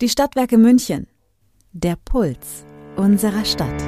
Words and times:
Die 0.00 0.08
Stadtwerke 0.08 0.56
München. 0.56 1.08
Der 1.72 1.94
Puls 1.94 2.64
unserer 2.96 3.44
Stadt. 3.44 3.82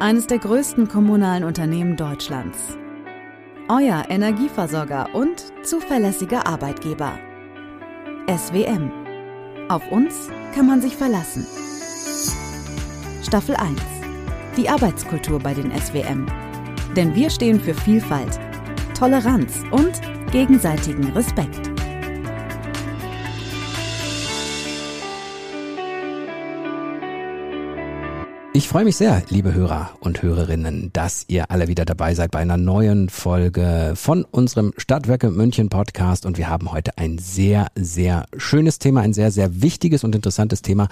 Eines 0.00 0.26
der 0.26 0.38
größten 0.38 0.88
kommunalen 0.88 1.44
Unternehmen 1.44 1.98
Deutschlands. 1.98 2.78
Euer 3.68 4.06
Energieversorger 4.08 5.14
und 5.14 5.44
zuverlässiger 5.66 6.46
Arbeitgeber. 6.46 7.12
SWM. 8.26 8.90
Auf 9.68 9.92
uns 9.92 10.30
kann 10.54 10.66
man 10.66 10.80
sich 10.80 10.96
verlassen. 10.96 11.46
Staffel 13.22 13.54
1. 13.56 13.78
Die 14.56 14.70
Arbeitskultur 14.70 15.40
bei 15.40 15.52
den 15.52 15.70
SWM. 15.78 16.24
Denn 16.96 17.14
wir 17.14 17.28
stehen 17.28 17.60
für 17.60 17.74
Vielfalt, 17.74 18.40
Toleranz 18.98 19.62
und 19.72 20.00
gegenseitigen 20.32 21.12
Respekt. 21.12 21.73
Ich 28.64 28.70
freue 28.70 28.86
mich 28.86 28.96
sehr, 28.96 29.22
liebe 29.28 29.52
Hörer 29.52 29.90
und 30.00 30.22
Hörerinnen, 30.22 30.88
dass 30.94 31.26
ihr 31.28 31.50
alle 31.50 31.68
wieder 31.68 31.84
dabei 31.84 32.14
seid 32.14 32.30
bei 32.30 32.38
einer 32.38 32.56
neuen 32.56 33.10
Folge 33.10 33.92
von 33.94 34.24
unserem 34.24 34.72
Stadtwerke 34.78 35.30
München 35.30 35.68
Podcast. 35.68 36.24
Und 36.24 36.38
wir 36.38 36.48
haben 36.48 36.72
heute 36.72 36.96
ein 36.96 37.18
sehr, 37.18 37.66
sehr 37.76 38.24
schönes 38.38 38.78
Thema, 38.78 39.02
ein 39.02 39.12
sehr, 39.12 39.30
sehr 39.30 39.60
wichtiges 39.60 40.02
und 40.02 40.14
interessantes 40.14 40.62
Thema. 40.62 40.88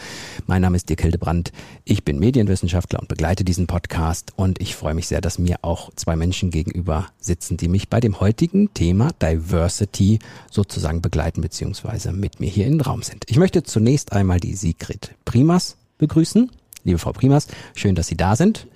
Mein 0.46 0.60
Name 0.60 0.76
ist 0.76 0.90
Dirk 0.90 1.00
Hildebrandt. 1.00 1.50
Ich 1.84 2.04
bin 2.04 2.18
Medienwissenschaftler 2.18 3.00
und 3.00 3.08
begleite 3.08 3.42
diesen 3.42 3.66
Podcast. 3.66 4.34
Und 4.36 4.60
ich 4.60 4.76
freue 4.76 4.94
mich 4.94 5.08
sehr, 5.08 5.22
dass 5.22 5.38
mir 5.38 5.56
auch 5.62 5.90
zwei 5.96 6.14
Menschen 6.14 6.50
gegenüber 6.50 7.06
sitzen, 7.20 7.56
die 7.56 7.68
mich 7.68 7.88
bei 7.88 8.00
dem 8.00 8.20
heutigen 8.20 8.72
Thema 8.74 9.12
Diversity 9.22 10.18
sozusagen 10.50 11.00
begleiten, 11.00 11.40
beziehungsweise 11.40 12.12
mit 12.12 12.38
mir 12.38 12.50
hier 12.50 12.66
im 12.66 12.82
Raum 12.82 13.02
sind. 13.02 13.24
Ich 13.28 13.38
möchte 13.38 13.62
zunächst 13.62 14.12
einmal 14.12 14.40
die 14.40 14.54
Sigrid 14.54 15.14
Primas 15.24 15.78
begrüßen. 15.96 16.50
Liebe 16.84 16.98
Frau 16.98 17.12
Primas, 17.12 17.46
schön, 17.74 17.94
dass 17.94 18.08
Sie 18.08 18.16
da 18.16 18.36
sind. 18.36 18.66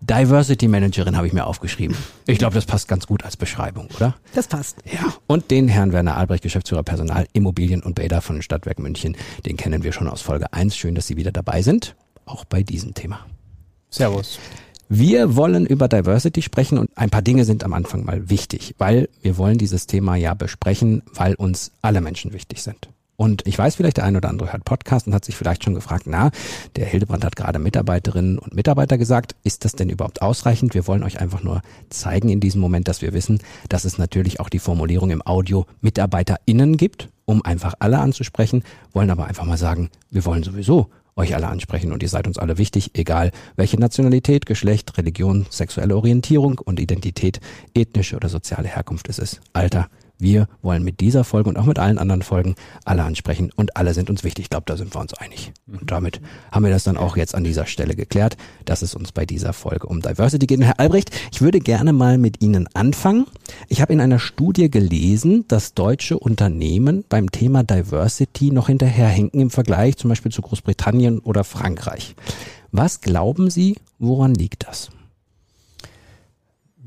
Diversity 0.00 0.68
Managerin 0.68 1.16
habe 1.16 1.26
ich 1.26 1.32
mir 1.32 1.46
aufgeschrieben. 1.46 1.96
Ich 2.26 2.38
glaube, 2.38 2.54
das 2.54 2.66
passt 2.66 2.88
ganz 2.88 3.06
gut 3.06 3.24
als 3.24 3.38
Beschreibung, 3.38 3.88
oder? 3.96 4.14
Das 4.34 4.48
passt. 4.48 4.76
Ja. 4.84 5.14
Und 5.26 5.50
den 5.50 5.66
Herrn 5.68 5.92
Werner 5.92 6.18
Albrecht, 6.18 6.42
Geschäftsführer 6.42 6.82
Personal, 6.82 7.26
Immobilien 7.32 7.82
und 7.82 7.94
Bäder 7.94 8.20
von 8.20 8.42
Stadtwerk 8.42 8.78
München. 8.78 9.16
Den 9.46 9.56
kennen 9.56 9.82
wir 9.82 9.92
schon 9.92 10.08
aus 10.08 10.20
Folge 10.20 10.52
1. 10.52 10.76
Schön, 10.76 10.94
dass 10.94 11.06
Sie 11.06 11.16
wieder 11.16 11.32
dabei 11.32 11.62
sind. 11.62 11.96
Auch 12.26 12.44
bei 12.44 12.62
diesem 12.62 12.92
Thema. 12.92 13.24
Servus. 13.88 14.38
Wir 14.90 15.36
wollen 15.36 15.64
über 15.64 15.88
Diversity 15.88 16.42
sprechen 16.42 16.76
und 16.76 16.90
ein 16.96 17.08
paar 17.08 17.22
Dinge 17.22 17.46
sind 17.46 17.64
am 17.64 17.72
Anfang 17.72 18.04
mal 18.04 18.28
wichtig, 18.28 18.74
weil 18.76 19.08
wir 19.22 19.38
wollen 19.38 19.56
dieses 19.56 19.86
Thema 19.86 20.16
ja 20.16 20.34
besprechen, 20.34 21.02
weil 21.14 21.34
uns 21.34 21.72
alle 21.80 22.02
Menschen 22.02 22.34
wichtig 22.34 22.62
sind. 22.62 22.90
Und 23.16 23.46
ich 23.46 23.56
weiß 23.56 23.76
vielleicht, 23.76 23.98
der 23.98 24.04
eine 24.04 24.18
oder 24.18 24.28
andere 24.28 24.52
hört 24.52 24.64
Podcast 24.64 25.06
und 25.06 25.14
hat 25.14 25.24
sich 25.24 25.36
vielleicht 25.36 25.64
schon 25.64 25.74
gefragt, 25.74 26.04
na, 26.06 26.30
der 26.76 26.86
Hildebrand 26.86 27.24
hat 27.24 27.36
gerade 27.36 27.58
Mitarbeiterinnen 27.58 28.38
und 28.38 28.54
Mitarbeiter 28.54 28.98
gesagt, 28.98 29.36
ist 29.44 29.64
das 29.64 29.72
denn 29.72 29.88
überhaupt 29.88 30.22
ausreichend? 30.22 30.74
Wir 30.74 30.86
wollen 30.86 31.04
euch 31.04 31.20
einfach 31.20 31.42
nur 31.42 31.62
zeigen 31.90 32.28
in 32.28 32.40
diesem 32.40 32.60
Moment, 32.60 32.88
dass 32.88 33.02
wir 33.02 33.12
wissen, 33.12 33.38
dass 33.68 33.84
es 33.84 33.98
natürlich 33.98 34.40
auch 34.40 34.48
die 34.48 34.58
Formulierung 34.58 35.10
im 35.10 35.22
Audio 35.24 35.66
MitarbeiterInnen 35.80 36.76
gibt, 36.76 37.08
um 37.24 37.44
einfach 37.44 37.74
alle 37.78 37.98
anzusprechen, 37.98 38.64
wollen 38.92 39.10
aber 39.10 39.26
einfach 39.26 39.44
mal 39.44 39.58
sagen, 39.58 39.90
wir 40.10 40.24
wollen 40.24 40.42
sowieso 40.42 40.90
euch 41.16 41.34
alle 41.34 41.46
ansprechen 41.46 41.92
und 41.92 42.02
ihr 42.02 42.08
seid 42.08 42.26
uns 42.26 42.38
alle 42.38 42.58
wichtig, 42.58 42.90
egal 42.94 43.30
welche 43.56 43.78
Nationalität, 43.78 44.46
Geschlecht, 44.46 44.98
Religion, 44.98 45.46
sexuelle 45.48 45.96
Orientierung 45.96 46.58
und 46.58 46.80
Identität, 46.80 47.40
ethnische 47.74 48.16
oder 48.16 48.28
soziale 48.28 48.68
Herkunft 48.68 49.08
es 49.08 49.20
ist, 49.20 49.40
Alter, 49.52 49.88
wir 50.18 50.46
wollen 50.62 50.84
mit 50.84 51.00
dieser 51.00 51.24
Folge 51.24 51.48
und 51.48 51.56
auch 51.56 51.66
mit 51.66 51.78
allen 51.78 51.98
anderen 51.98 52.22
Folgen 52.22 52.54
alle 52.84 53.02
ansprechen 53.02 53.50
und 53.56 53.76
alle 53.76 53.94
sind 53.94 54.10
uns 54.10 54.22
wichtig. 54.22 54.44
Ich 54.44 54.50
glaube, 54.50 54.64
da 54.66 54.76
sind 54.76 54.94
wir 54.94 55.00
uns 55.00 55.12
einig. 55.14 55.52
Und 55.66 55.90
damit 55.90 56.20
haben 56.52 56.64
wir 56.64 56.70
das 56.70 56.84
dann 56.84 56.96
auch 56.96 57.16
jetzt 57.16 57.34
an 57.34 57.44
dieser 57.44 57.66
Stelle 57.66 57.96
geklärt, 57.96 58.36
dass 58.64 58.82
es 58.82 58.94
uns 58.94 59.12
bei 59.12 59.26
dieser 59.26 59.52
Folge 59.52 59.86
um 59.86 60.00
Diversity 60.00 60.46
geht. 60.46 60.58
Und 60.58 60.64
Herr 60.64 60.78
Albrecht, 60.78 61.10
ich 61.32 61.42
würde 61.42 61.58
gerne 61.58 61.92
mal 61.92 62.18
mit 62.18 62.42
Ihnen 62.42 62.68
anfangen. 62.74 63.26
Ich 63.68 63.80
habe 63.80 63.92
in 63.92 64.00
einer 64.00 64.20
Studie 64.20 64.70
gelesen, 64.70 65.46
dass 65.48 65.74
deutsche 65.74 66.18
Unternehmen 66.18 67.04
beim 67.08 67.32
Thema 67.32 67.64
Diversity 67.64 68.52
noch 68.52 68.68
hinterherhinken 68.68 69.40
im 69.40 69.50
Vergleich 69.50 69.96
zum 69.96 70.10
Beispiel 70.10 70.32
zu 70.32 70.42
Großbritannien 70.42 71.18
oder 71.18 71.44
Frankreich. 71.44 72.14
Was 72.70 73.00
glauben 73.00 73.50
Sie, 73.50 73.76
woran 73.98 74.34
liegt 74.34 74.66
das? 74.66 74.90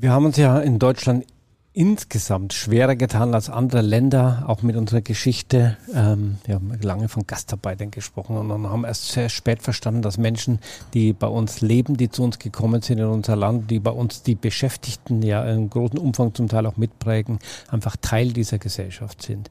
Wir 0.00 0.12
haben 0.12 0.26
uns 0.26 0.36
ja 0.36 0.60
in 0.60 0.78
Deutschland 0.78 1.24
insgesamt 1.72 2.54
schwerer 2.54 2.96
getan 2.96 3.34
als 3.34 3.50
andere 3.50 3.82
Länder, 3.82 4.44
auch 4.46 4.62
mit 4.62 4.76
unserer 4.76 5.00
Geschichte. 5.00 5.76
Ähm, 5.94 6.38
wir 6.44 6.56
haben 6.56 6.76
lange 6.82 7.08
von 7.08 7.26
Gastarbeitern 7.26 7.90
gesprochen 7.90 8.36
und 8.36 8.50
haben 8.50 8.84
erst 8.84 9.12
sehr 9.12 9.28
spät 9.28 9.62
verstanden, 9.62 10.02
dass 10.02 10.18
Menschen, 10.18 10.58
die 10.94 11.12
bei 11.12 11.28
uns 11.28 11.60
leben, 11.60 11.96
die 11.96 12.10
zu 12.10 12.24
uns 12.24 12.38
gekommen 12.38 12.82
sind 12.82 12.98
in 12.98 13.06
unser 13.06 13.36
Land, 13.36 13.70
die 13.70 13.78
bei 13.78 13.90
uns 13.90 14.22
die 14.22 14.34
Beschäftigten 14.34 15.22
ja 15.22 15.44
in 15.44 15.70
großen 15.70 15.98
Umfang 15.98 16.34
zum 16.34 16.48
Teil 16.48 16.66
auch 16.66 16.76
mitprägen, 16.76 17.38
einfach 17.68 17.96
Teil 18.00 18.32
dieser 18.32 18.58
Gesellschaft 18.58 19.22
sind 19.22 19.50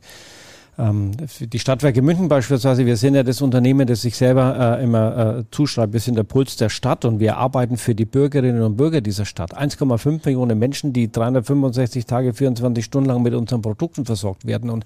die 0.78 1.60
Stadtwerke 1.60 2.04
München 2.04 2.28
beispielsweise, 2.28 2.86
wir 2.86 2.98
sind 2.98 3.16
ja 3.16 3.24
das 3.24 3.42
Unternehmen, 3.42 3.88
das 3.88 4.04
sich 4.04 4.16
selber 4.16 4.78
äh, 4.80 4.84
immer 4.84 5.38
äh, 5.40 5.44
zuschreibt, 5.50 5.94
wir 5.94 6.00
sind 6.00 6.16
der 6.16 6.24
Puls 6.24 6.56
der 6.56 6.70
Stadt 6.70 7.04
und 7.04 7.20
wir 7.20 7.38
arbeiten 7.38 7.78
für 7.78 7.96
die 7.96 8.06
Bürgerinnen 8.06 8.62
und 8.62 8.78
Bürger 8.78 9.02
dieser 9.02 9.26
Stadt. 9.26 9.58
1,5 9.58 10.22
Millionen 10.26 10.60
Menschen, 10.60 10.94
die 10.94 11.12
365 11.12 12.06
Tage, 12.06 12.34
24 12.34 12.86
Stunden 12.86 13.10
lang 13.10 13.24
mit 13.24 13.34
unseren 13.34 13.64
Produkten 13.64 14.06
versorgt 14.06 14.46
werden 14.46 14.70
und 14.70 14.86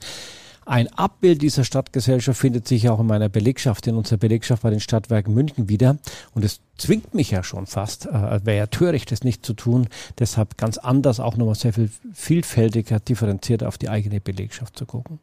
ein 0.65 0.87
Abbild 0.93 1.41
dieser 1.41 1.63
Stadtgesellschaft 1.63 2.39
findet 2.39 2.67
sich 2.67 2.87
auch 2.87 2.99
in 2.99 3.07
meiner 3.07 3.29
Belegschaft, 3.29 3.87
in 3.87 3.95
unserer 3.95 4.19
Belegschaft 4.19 4.61
bei 4.61 4.69
den 4.69 4.79
Stadtwerken 4.79 5.33
München 5.33 5.67
wieder. 5.69 5.97
Und 6.35 6.45
es 6.45 6.61
zwingt 6.77 7.15
mich 7.15 7.31
ja 7.31 7.43
schon 7.43 7.65
fast, 7.65 8.05
äh, 8.05 8.45
wäre 8.45 8.57
ja 8.57 8.67
töricht, 8.67 9.11
das 9.11 9.23
nicht 9.23 9.43
zu 9.45 9.53
tun. 9.53 9.87
Deshalb 10.19 10.57
ganz 10.57 10.77
anders, 10.77 11.19
auch 11.19 11.35
nochmal 11.35 11.55
sehr 11.55 11.73
viel 11.73 11.89
vielfältiger, 12.13 12.99
differenzierter 12.99 13.67
auf 13.67 13.79
die 13.79 13.89
eigene 13.89 14.21
Belegschaft 14.21 14.77
zu 14.77 14.85
gucken. 14.85 15.19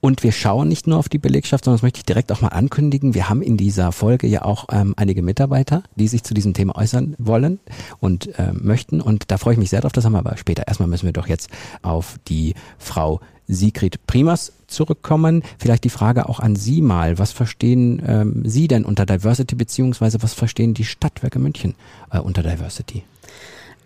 Und 0.00 0.22
wir 0.22 0.32
schauen 0.32 0.68
nicht 0.68 0.86
nur 0.86 0.98
auf 0.98 1.08
die 1.08 1.18
Belegschaft, 1.18 1.64
sondern 1.64 1.76
das 1.76 1.82
möchte 1.82 1.98
ich 1.98 2.04
direkt 2.04 2.30
auch 2.32 2.40
mal 2.40 2.48
ankündigen. 2.48 3.14
Wir 3.14 3.28
haben 3.28 3.42
in 3.42 3.56
dieser 3.56 3.92
Folge 3.92 4.26
ja 4.26 4.42
auch 4.42 4.66
ähm, 4.70 4.94
einige 4.96 5.22
Mitarbeiter, 5.22 5.82
die 5.96 6.08
sich 6.08 6.22
zu 6.22 6.34
diesem 6.34 6.54
Thema 6.54 6.76
äußern 6.76 7.14
wollen 7.18 7.58
und 7.98 8.38
äh, 8.38 8.52
möchten. 8.52 9.00
Und 9.00 9.30
da 9.30 9.38
freue 9.38 9.54
ich 9.54 9.58
mich 9.58 9.70
sehr 9.70 9.80
drauf. 9.80 9.92
Das 9.92 10.04
haben 10.04 10.12
wir 10.12 10.18
aber 10.18 10.36
später. 10.36 10.66
Erstmal 10.68 10.88
müssen 10.88 11.06
wir 11.06 11.12
doch 11.12 11.26
jetzt 11.26 11.50
auf 11.82 12.18
die 12.28 12.54
Frau 12.78 13.20
Sigrid 13.48 14.06
Primas 14.06 14.52
zurückkommen. 14.66 15.42
Vielleicht 15.58 15.84
die 15.84 15.90
Frage 15.90 16.28
auch 16.28 16.40
an 16.40 16.56
Sie 16.56 16.80
mal. 16.82 17.18
Was 17.18 17.32
verstehen 17.32 18.02
ähm, 18.06 18.42
Sie 18.44 18.68
denn 18.68 18.84
unter 18.84 19.06
Diversity, 19.06 19.54
beziehungsweise 19.54 20.22
was 20.22 20.34
verstehen 20.34 20.74
die 20.74 20.84
Stadtwerke 20.84 21.38
München 21.38 21.74
äh, 22.10 22.18
unter 22.18 22.42
Diversity? 22.42 23.04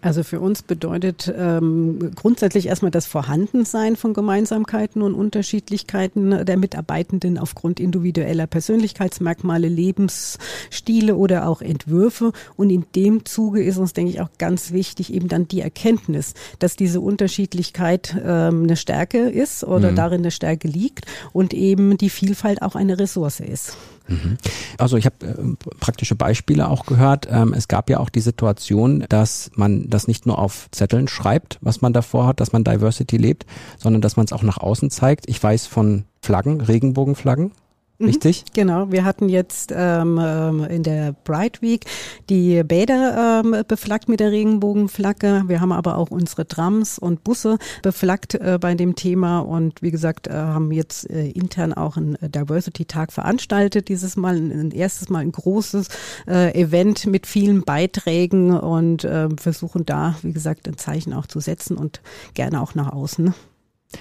Also 0.03 0.23
für 0.23 0.41
uns 0.41 0.63
bedeutet 0.63 1.33
ähm, 1.37 2.13
grundsätzlich 2.15 2.67
erstmal 2.67 2.91
das 2.91 3.07
Vorhandensein 3.07 3.97
von 3.97 4.15
Gemeinsamkeiten 4.15 5.03
und 5.03 5.15
Unterschiedlichkeiten 5.15 6.47
der 6.47 6.57
Mitarbeitenden 6.57 7.37
aufgrund 7.37 7.81
individueller 7.81 8.47
Persönlichkeitsmerkmale, 8.47 9.69
Lebensstile 9.69 11.17
oder 11.17 11.47
auch 11.47 11.61
Entwürfe. 11.61 12.33
Und 12.57 12.71
in 12.71 12.87
dem 12.95 13.27
Zuge 13.27 13.63
ist 13.63 13.77
uns, 13.77 13.93
denke 13.93 14.13
ich, 14.13 14.21
auch 14.23 14.31
ganz 14.39 14.73
wichtig 14.73 15.13
eben 15.13 15.29
dann 15.29 15.49
die 15.49 15.61
Erkenntnis, 15.61 16.33
dass 16.59 16.77
diese 16.77 17.03
Unterschiedlichkeit 17.03 18.17
ähm, 18.25 18.63
eine 18.65 18.77
Stärke 18.77 19.19
ist 19.29 19.65
oder 19.65 19.91
mhm. 19.91 19.97
darin 19.97 20.21
eine 20.23 20.31
Stärke 20.31 20.67
liegt 20.67 21.05
und 21.33 21.53
eben 21.53 21.99
die 21.99 22.11
Vielfalt 22.11 22.63
auch 22.63 22.75
eine 22.75 22.99
Ressource 22.99 23.41
ist. 23.41 23.77
Mhm. 24.11 24.37
Also 24.77 24.97
ich 24.97 25.07
habe 25.07 25.27
äh, 25.27 25.35
praktische 25.79 26.15
Beispiele 26.15 26.69
auch 26.69 26.85
gehört. 26.85 27.29
Ähm, 27.31 27.55
es 27.55 27.69
gab 27.69 27.89
ja 27.89 28.01
auch 28.01 28.11
die 28.11 28.21
Situation, 28.21 29.05
dass 29.09 29.51
man 29.55 29.89
das 29.89 30.09
nicht 30.09 30.27
nur 30.27 30.39
auf 30.39 30.69
Zetteln 30.73 31.09
schreibt, 31.09 31.59
was 31.61 31.81
man 31.81 31.93
davor 31.93 32.27
hat, 32.27 32.41
dass 32.41 32.53
man 32.53 32.65
Diversity 32.65 33.17
lebt, 33.17 33.47
sondern 33.79 34.03
dass 34.03 34.17
man 34.17 34.27
es 34.27 34.33
auch 34.33 34.43
nach 34.43 34.59
außen 34.59 34.91
zeigt. 34.91 35.29
Ich 35.29 35.43
weiß 35.43 35.67
von 35.67 36.05
Flaggen, 36.21 36.61
Regenbogenflaggen. 36.61 37.53
Richtig? 38.01 38.45
Genau, 38.55 38.91
wir 38.91 39.05
hatten 39.05 39.29
jetzt 39.29 39.73
ähm, 39.77 40.19
ähm, 40.23 40.65
in 40.65 40.83
der 40.83 41.13
Bright 41.25 41.61
Week 41.61 41.85
die 42.31 42.63
Bäder 42.65 43.43
ähm, 43.45 43.63
beflaggt 43.69 44.09
mit 44.09 44.21
der 44.21 44.33
Regenbogenflagge. 44.33 45.45
Wir 45.47 45.61
haben 45.61 45.73
aber 45.73 45.99
auch 45.99 46.11
unsere 46.11 46.47
Trams 46.47 46.99
und 46.99 47.25
Busse 47.25 47.59
beflaggt 47.83 48.37
äh, 48.37 48.59
bei 48.59 48.75
dem 48.75 48.95
Thema 48.95 49.41
und 49.41 49.83
wie 49.83 49.91
gesagt, 49.91 50.29
äh, 50.29 50.33
haben 50.33 50.73
jetzt 50.73 51.11
äh, 51.11 51.29
intern 51.29 51.75
auch 51.75 51.99
einen 51.99 52.17
Diversity-Tag 52.23 53.13
veranstaltet. 53.13 53.89
Dieses 53.89 54.17
Mal 54.17 54.37
ein, 54.37 54.51
ein, 54.51 54.71
erstes 54.71 55.11
Mal 55.11 55.21
ein 55.21 55.33
großes 55.33 55.89
äh, 56.27 56.59
Event 56.59 57.07
mit 57.07 57.27
vielen 57.27 57.63
Beiträgen 57.63 58.59
und 58.59 59.05
äh, 59.05 59.29
versuchen 59.37 59.85
da, 59.85 60.17
wie 60.23 60.33
gesagt, 60.33 60.67
ein 60.67 60.79
Zeichen 60.79 61.13
auch 61.13 61.27
zu 61.27 61.41
setzen 61.41 61.77
und 61.77 62.01
gerne 62.33 62.63
auch 62.63 62.75
nach 62.75 62.93
außen. 62.93 63.35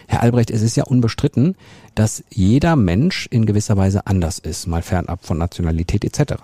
Herr 0.07 0.21
Albrecht, 0.21 0.51
es 0.51 0.61
ist 0.61 0.75
ja 0.75 0.83
unbestritten, 0.83 1.55
dass 1.95 2.23
jeder 2.29 2.75
Mensch 2.75 3.27
in 3.27 3.45
gewisser 3.45 3.77
Weise 3.77 4.07
anders 4.07 4.39
ist, 4.39 4.67
mal 4.67 4.81
fernab 4.81 5.25
von 5.25 5.37
Nationalität 5.37 6.03
etc. 6.05 6.41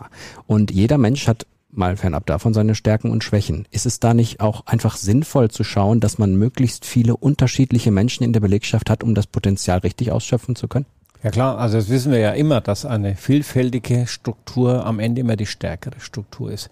Und 0.47 0.71
jeder 0.71 0.97
Mensch 0.97 1.27
hat 1.27 1.45
mal 1.71 1.97
fernab 1.97 2.25
davon 2.25 2.53
seine 2.53 2.75
Stärken 2.75 3.11
und 3.11 3.23
Schwächen. 3.23 3.67
Ist 3.71 3.85
es 3.85 3.99
da 3.99 4.13
nicht 4.13 4.39
auch 4.39 4.65
einfach 4.65 4.97
sinnvoll 4.97 5.51
zu 5.51 5.63
schauen, 5.63 5.99
dass 5.99 6.17
man 6.17 6.35
möglichst 6.35 6.85
viele 6.85 7.15
unterschiedliche 7.15 7.91
Menschen 7.91 8.23
in 8.23 8.33
der 8.33 8.39
Belegschaft 8.39 8.89
hat, 8.89 9.03
um 9.03 9.13
das 9.13 9.27
Potenzial 9.27 9.79
richtig 9.79 10.11
ausschöpfen 10.11 10.55
zu 10.55 10.67
können? 10.67 10.85
Ja 11.25 11.31
klar, 11.31 11.57
also 11.57 11.77
das 11.77 11.89
wissen 11.89 12.11
wir 12.11 12.19
ja 12.19 12.33
immer, 12.33 12.61
dass 12.61 12.85
eine 12.85 13.15
vielfältige 13.15 14.05
Struktur 14.05 14.85
am 14.85 14.99
Ende 14.99 15.21
immer 15.21 15.35
die 15.35 15.47
stärkere 15.47 15.99
Struktur 15.99 16.51
ist, 16.51 16.69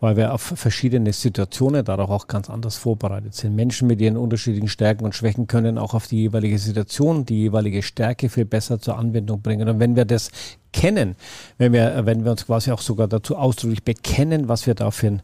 weil 0.00 0.18
wir 0.18 0.34
auf 0.34 0.42
verschiedene 0.42 1.10
Situationen 1.14 1.82
dadurch 1.86 2.10
auch 2.10 2.26
ganz 2.26 2.50
anders 2.50 2.76
vorbereitet 2.76 3.34
sind. 3.34 3.56
Menschen 3.56 3.88
mit 3.88 4.02
ihren 4.02 4.18
unterschiedlichen 4.18 4.68
Stärken 4.68 5.06
und 5.06 5.14
Schwächen 5.14 5.46
können 5.46 5.78
auch 5.78 5.94
auf 5.94 6.06
die 6.06 6.18
jeweilige 6.18 6.58
Situation, 6.58 7.24
die 7.24 7.44
jeweilige 7.44 7.82
Stärke 7.82 8.28
viel 8.28 8.44
besser 8.44 8.78
zur 8.78 8.98
Anwendung 8.98 9.40
bringen. 9.40 9.70
Und 9.70 9.80
wenn 9.80 9.96
wir 9.96 10.04
das 10.04 10.30
kennen, 10.74 11.16
wenn 11.56 11.72
wir, 11.72 12.02
wenn 12.04 12.24
wir 12.24 12.32
uns 12.32 12.44
quasi 12.44 12.72
auch 12.72 12.82
sogar 12.82 13.08
dazu 13.08 13.36
ausdrücklich 13.36 13.84
bekennen, 13.84 14.48
was 14.48 14.66
wir 14.66 14.74
da 14.74 14.90
für 14.90 15.06
ein 15.06 15.22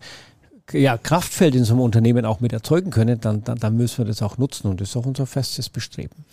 ja, 0.73 0.97
Kraftfeld 0.97 1.55
in 1.55 1.65
so 1.65 1.75
einem 1.75 1.83
Unternehmen 1.83 2.25
auch 2.25 2.41
mit 2.41 2.53
erzeugen 2.53 2.91
können, 2.91 3.21
dann, 3.21 3.45
dann, 3.45 3.59
dann 3.59 3.77
müssen 3.77 3.99
wir 3.99 4.05
das 4.05 4.23
auch 4.23 4.39
nutzen 4.39 4.69
und 4.69 4.81
das 4.81 4.91
ist 4.91 4.97
auch 4.97 5.07
unser 5.07 5.27
festes 5.27 5.69
Bestreben. 5.69 6.25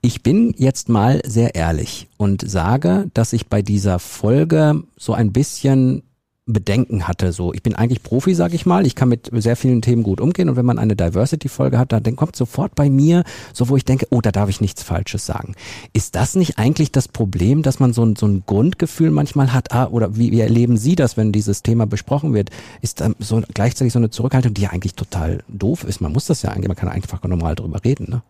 Ich 0.00 0.22
bin 0.22 0.54
jetzt 0.56 0.88
mal 0.88 1.20
sehr 1.26 1.54
ehrlich 1.54 2.08
und 2.16 2.48
sage, 2.48 3.10
dass 3.14 3.32
ich 3.32 3.48
bei 3.48 3.62
dieser 3.62 3.98
Folge 3.98 4.82
so 4.96 5.12
ein 5.12 5.32
bisschen 5.32 6.02
Bedenken 6.46 7.08
hatte. 7.08 7.32
So, 7.32 7.52
ich 7.52 7.62
bin 7.62 7.74
eigentlich 7.74 8.04
Profi, 8.04 8.32
sage 8.34 8.54
ich 8.54 8.66
mal. 8.66 8.86
Ich 8.86 8.94
kann 8.94 9.08
mit 9.08 9.30
sehr 9.32 9.56
vielen 9.56 9.82
Themen 9.82 10.04
gut 10.04 10.20
umgehen. 10.20 10.48
Und 10.48 10.56
wenn 10.56 10.64
man 10.64 10.78
eine 10.78 10.94
Diversity-Folge 10.94 11.76
hat, 11.76 11.92
dann 11.92 12.16
kommt 12.16 12.36
sofort 12.36 12.76
bei 12.76 12.88
mir, 12.88 13.24
so 13.52 13.68
wo 13.68 13.76
ich 13.76 13.84
denke, 13.84 14.06
oh, 14.10 14.20
da 14.20 14.30
darf 14.30 14.48
ich 14.48 14.60
nichts 14.60 14.84
Falsches 14.84 15.26
sagen. 15.26 15.54
Ist 15.92 16.14
das 16.14 16.36
nicht 16.36 16.56
eigentlich 16.58 16.92
das 16.92 17.08
Problem, 17.08 17.62
dass 17.62 17.80
man 17.80 17.92
so 17.92 18.04
ein, 18.04 18.14
so 18.14 18.26
ein 18.26 18.44
Grundgefühl 18.46 19.10
manchmal 19.10 19.52
hat? 19.52 19.72
Ah, 19.72 19.88
oder 19.88 20.16
wie, 20.16 20.30
wie 20.30 20.40
erleben 20.40 20.76
Sie 20.76 20.94
das, 20.94 21.16
wenn 21.16 21.32
dieses 21.32 21.64
Thema 21.64 21.86
besprochen 21.86 22.32
wird? 22.32 22.50
Ist 22.80 23.00
da 23.00 23.10
so 23.18 23.42
gleichzeitig 23.52 23.92
so 23.92 23.98
eine 23.98 24.10
Zurückhaltung, 24.10 24.54
die 24.54 24.62
ja 24.62 24.70
eigentlich 24.70 24.94
total 24.94 25.42
doof 25.48 25.82
ist. 25.82 26.00
Man 26.00 26.12
muss 26.12 26.26
das 26.26 26.42
ja 26.42 26.50
eigentlich, 26.50 26.68
man 26.68 26.76
kann 26.76 26.88
einfach 26.88 27.22
normal 27.24 27.56
drüber 27.56 27.82
reden, 27.84 28.06
ne? 28.08 28.22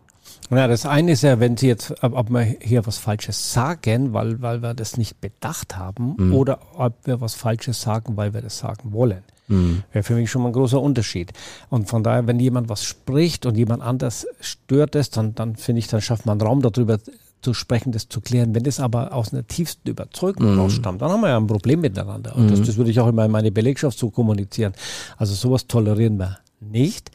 Ja, 0.49 0.67
das 0.67 0.85
eine 0.85 1.11
ist 1.11 1.23
ja, 1.23 1.39
wenn 1.39 1.57
Sie 1.57 1.67
jetzt, 1.67 1.93
ob 2.01 2.29
wir 2.29 2.41
hier 2.61 2.85
was 2.85 2.97
Falsches 2.97 3.51
sagen, 3.51 4.13
weil, 4.13 4.41
weil 4.41 4.61
wir 4.61 4.73
das 4.73 4.97
nicht 4.97 5.19
bedacht 5.19 5.77
haben, 5.77 6.15
mhm. 6.17 6.33
oder 6.33 6.59
ob 6.75 6.93
wir 7.05 7.19
was 7.19 7.35
Falsches 7.35 7.81
sagen, 7.81 8.15
weil 8.15 8.33
wir 8.33 8.41
das 8.41 8.57
sagen 8.57 8.93
wollen. 8.93 9.23
Mhm. 9.49 9.83
Wäre 9.91 10.03
für 10.03 10.15
mich 10.15 10.31
schon 10.31 10.41
mal 10.41 10.49
ein 10.49 10.53
großer 10.53 10.81
Unterschied. 10.81 11.33
Und 11.69 11.89
von 11.89 12.03
daher, 12.03 12.27
wenn 12.27 12.39
jemand 12.39 12.69
was 12.69 12.83
spricht 12.83 13.45
und 13.45 13.57
jemand 13.57 13.83
anders 13.83 14.25
stört 14.39 14.95
es, 14.95 15.09
dann, 15.09 15.35
dann 15.35 15.55
finde 15.55 15.79
ich, 15.79 15.87
dann 15.87 16.01
schafft 16.01 16.25
man 16.25 16.39
Raum 16.39 16.61
darüber 16.61 16.99
zu 17.41 17.53
sprechen, 17.53 17.91
das 17.91 18.09
zu 18.09 18.21
klären. 18.21 18.55
Wenn 18.55 18.63
das 18.63 18.79
aber 18.79 19.13
aus 19.13 19.33
einer 19.33 19.45
tiefsten 19.45 19.89
Überzeugung 19.89 20.53
mhm. 20.53 20.59
rausstammt, 20.59 21.01
dann 21.01 21.11
haben 21.11 21.21
wir 21.21 21.29
ja 21.29 21.37
ein 21.37 21.47
Problem 21.47 21.81
miteinander. 21.81 22.35
Und 22.35 22.51
das, 22.51 22.59
mhm. 22.59 22.65
das 22.65 22.77
würde 22.77 22.91
ich 22.91 22.99
auch 22.99 23.07
immer 23.07 23.25
in 23.25 23.31
meine 23.31 23.51
Belegschaft 23.51 23.97
so 23.97 24.09
kommunizieren. 24.09 24.73
Also 25.17 25.33
sowas 25.33 25.67
tolerieren 25.67 26.17
wir 26.17 26.39
nicht 26.59 27.11